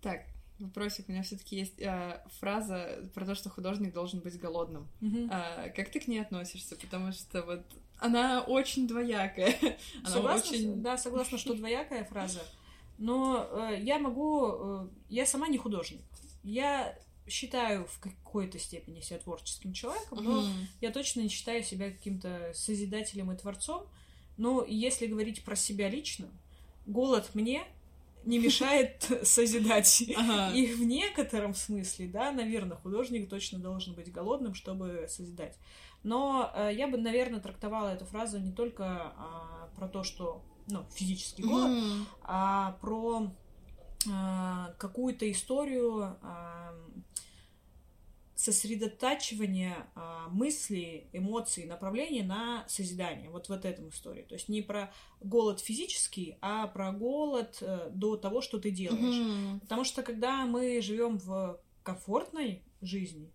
[0.00, 0.22] Так,
[0.58, 1.08] вопросик.
[1.08, 4.88] У меня все-таки есть э, фраза про то, что художник должен быть голодным.
[5.00, 5.28] Мгм.
[5.30, 6.76] А, как ты к ней относишься?
[6.76, 7.64] Потому что вот
[7.98, 9.54] она очень двоякая.
[10.02, 10.82] Она Согласна, очень...
[10.82, 12.42] да, согласна, что двоякая фраза.
[12.96, 14.52] Но э, я могу...
[14.52, 16.00] э, я сама не художник.
[16.44, 16.96] Я
[17.28, 20.68] считаю в какой-то степени себя творческим человеком, но Мгм.
[20.80, 23.86] я точно не считаю себя каким-то созидателем и творцом.
[24.36, 26.28] Но если говорить про себя лично,
[26.86, 27.64] голод мне
[28.28, 30.04] не мешает созидать.
[30.16, 30.54] Ага.
[30.54, 35.56] И в некотором смысле, да, наверное, художник точно должен быть голодным, чтобы созидать.
[36.02, 40.84] Но э, я бы, наверное, трактовала эту фразу не только а, про то, что, ну,
[40.94, 42.06] физический голод, Мгм.
[42.22, 43.30] а про
[44.12, 46.16] а, какую-то историю
[48.48, 53.30] а, сосредотачивания а, мыслей, эмоций, направлений на созидание.
[53.30, 54.22] Вот в этом истории.
[54.22, 59.16] То есть не про голод физический, а про голод э, до того, что ты делаешь.
[59.16, 59.60] Мгм.
[59.60, 63.32] Потому что когда мы живем в комфортной жизни,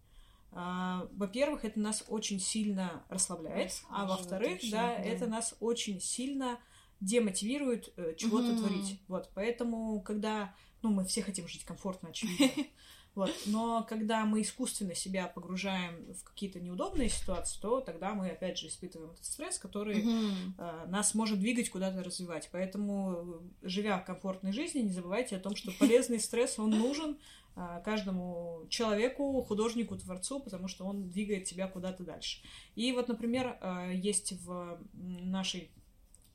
[0.51, 5.03] а, во-первых, это нас очень сильно расслабляет, а Расслабляет, во-вторых, точно, да, да.
[5.03, 6.59] это нас очень сильно
[6.99, 8.57] демотивирует э, чего-то Мгм.
[8.57, 9.01] творить.
[9.07, 12.47] Вот, поэтому, когда, ну, мы все хотим жить комфортно, очевидно.
[13.15, 13.31] Вот.
[13.45, 18.67] Но когда мы искусственно себя погружаем в какие-то неудобные ситуации, то тогда мы, опять же,
[18.67, 20.55] испытываем этот стресс, который Мгм.
[20.57, 22.49] э, нас может двигать, куда-то развивать.
[22.51, 27.17] Поэтому, живя комфортной жизнью, не забывайте о том, что полезный стресс, он нужен
[27.55, 32.41] э, каждому человеку, художнику, творцу, потому что он двигает тебя куда-то дальше.
[32.73, 35.69] И вот, например, э, есть в нашей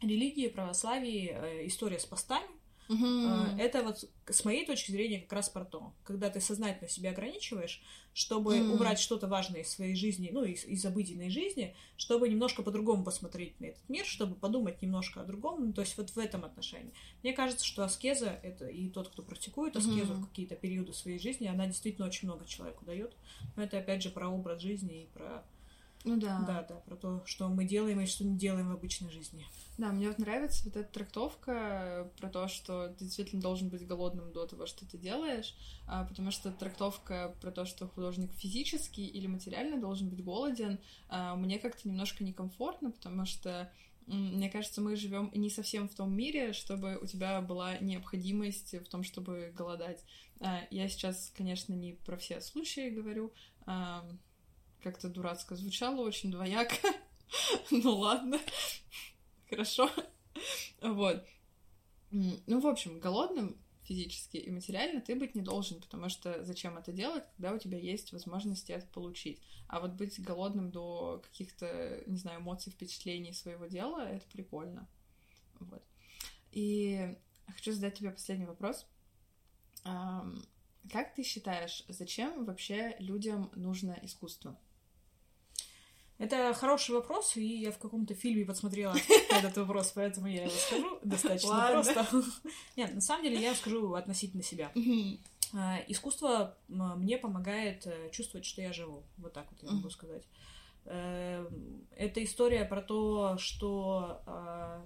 [0.01, 2.47] религии, православии э, история с постами.
[2.89, 7.11] Э, Это вот с моей точки зрения как раз про то, когда ты сознательно себя
[7.11, 7.83] ограничиваешь,
[8.15, 8.73] чтобы Мгм.
[8.73, 13.59] убрать что-то важное из своей жизни, ну, из, из обыденной жизни, чтобы немножко по-другому посмотреть
[13.61, 16.93] на этот мир, чтобы подумать немножко о другом, ну, то есть вот в этом отношении.
[17.23, 20.23] Мне кажется, что аскеза, это и тот, кто практикует аскезу Мгм.
[20.25, 23.17] в какие-то периоды своей жизни, она действительно очень много человеку дает.
[23.57, 25.45] Но это опять же про образ жизни и про,
[26.05, 26.39] Ну да.
[26.47, 29.45] да, да, про то, что мы делаем и что не делаем в обычной жизни.
[29.79, 34.33] Да, мне вот нравится вот эта трактовка про то, что ты действительно должен быть голодным
[34.33, 35.55] до того, что ты делаешь,
[35.87, 40.79] а, потому что трактовка про то, что художник физически или материально должен быть голоден,
[41.09, 43.71] а, мне как-то немножко некомфортно, потому что
[44.07, 48.89] мне кажется, мы живем не совсем в том мире, чтобы у тебя была необходимость в
[48.89, 50.03] том, чтобы голодать.
[50.41, 53.33] А, Я сейчас, конечно, не про все случаи говорю,
[54.83, 56.77] как-то дурацко звучало, очень двояко.
[57.71, 58.41] Ну ладно.
[59.51, 59.91] Хорошо.
[60.81, 61.23] Вот.
[62.11, 66.93] Ну, в общем, голодным физически и материально ты быть не должен, потому что зачем это
[66.93, 69.43] делать, когда у тебя есть возможности это получить.
[69.67, 74.89] А вот быть голодным до каких-то, не знаю, эмоций, впечатлений своего дела, это прикольно.
[75.61, 75.83] Вот.
[76.53, 77.17] И
[77.47, 78.87] хочу задать тебе последний вопрос.
[79.83, 84.59] Как ты считаешь, зачем вообще людям нужно искусство?
[86.19, 88.95] Это хороший вопрос, и я в каком-то фильме подсмотрела
[89.31, 91.95] этот вопрос, поэтому я его скажу достаточно Ладно.
[91.95, 92.25] просто.
[92.77, 94.73] Нет, на самом деле я скажу относительно себя.
[95.55, 99.05] А, Искусство мне помогает э, чувствовать, что я живу.
[99.17, 100.25] Вот так вот я могу сказать.
[100.85, 101.49] Э,
[101.97, 104.85] Это история про то, что а,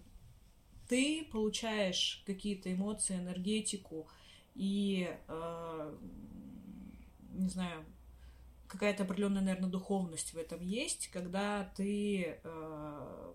[0.89, 4.07] ты получаешь какие-то эмоции, энергетику
[4.55, 5.97] и, а,
[7.31, 7.85] не знаю,
[8.73, 13.33] какая-то определенная, наверное, духовность в этом есть, когда ты э,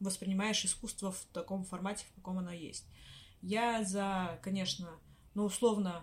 [0.00, 2.86] воспринимаешь искусство в таком формате, в каком оно есть.
[3.42, 4.88] Я за, конечно,
[5.34, 6.02] ну, условно,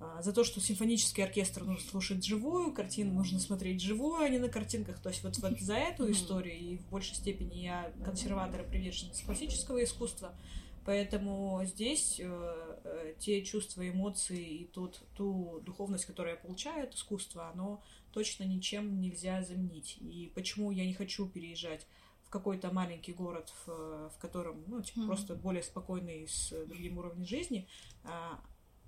[0.00, 4.38] а, за то, что симфонический оркестр нужно слушать живую, картину нужно смотреть живую, а не
[4.38, 4.98] на картинках.
[4.98, 9.20] То есть вот, вот за эту историю и в большей степени я консерватор и приверженец
[9.20, 10.34] классического искусства.
[10.86, 12.65] Поэтому здесь э, э,
[13.18, 17.82] те чувства, эмоции и тот, ту духовность, которую я получаю от искусства, оно
[18.12, 19.98] точно ничем нельзя заменить.
[20.00, 21.86] И почему я не хочу переезжать
[22.24, 25.06] в какой-то маленький город, в, в котором, ну, типа, Мгм.
[25.06, 27.68] просто более спокойный с другим уровнем жизни,
[28.04, 28.40] а,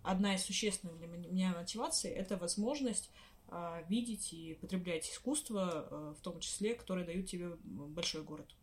[0.03, 3.11] одна из существенных для меня мотиваций— это возможность
[3.51, 8.55] а, видеть и потреблять искусство, а, в том числе, которое дают тебе большой город.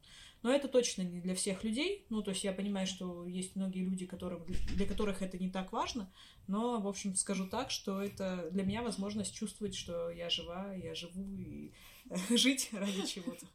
[0.45, 2.05] Но это точно не для всех людей.
[2.11, 5.71] Ну, то есть я понимаю, что есть многие люди, которым, для которых это не так
[5.71, 6.13] важно.
[6.45, 10.93] Но, в общем, скажу так, что это для меня возможность чувствовать, что я жива, я
[10.93, 11.73] живу и
[12.37, 13.47] жить ради чего-то.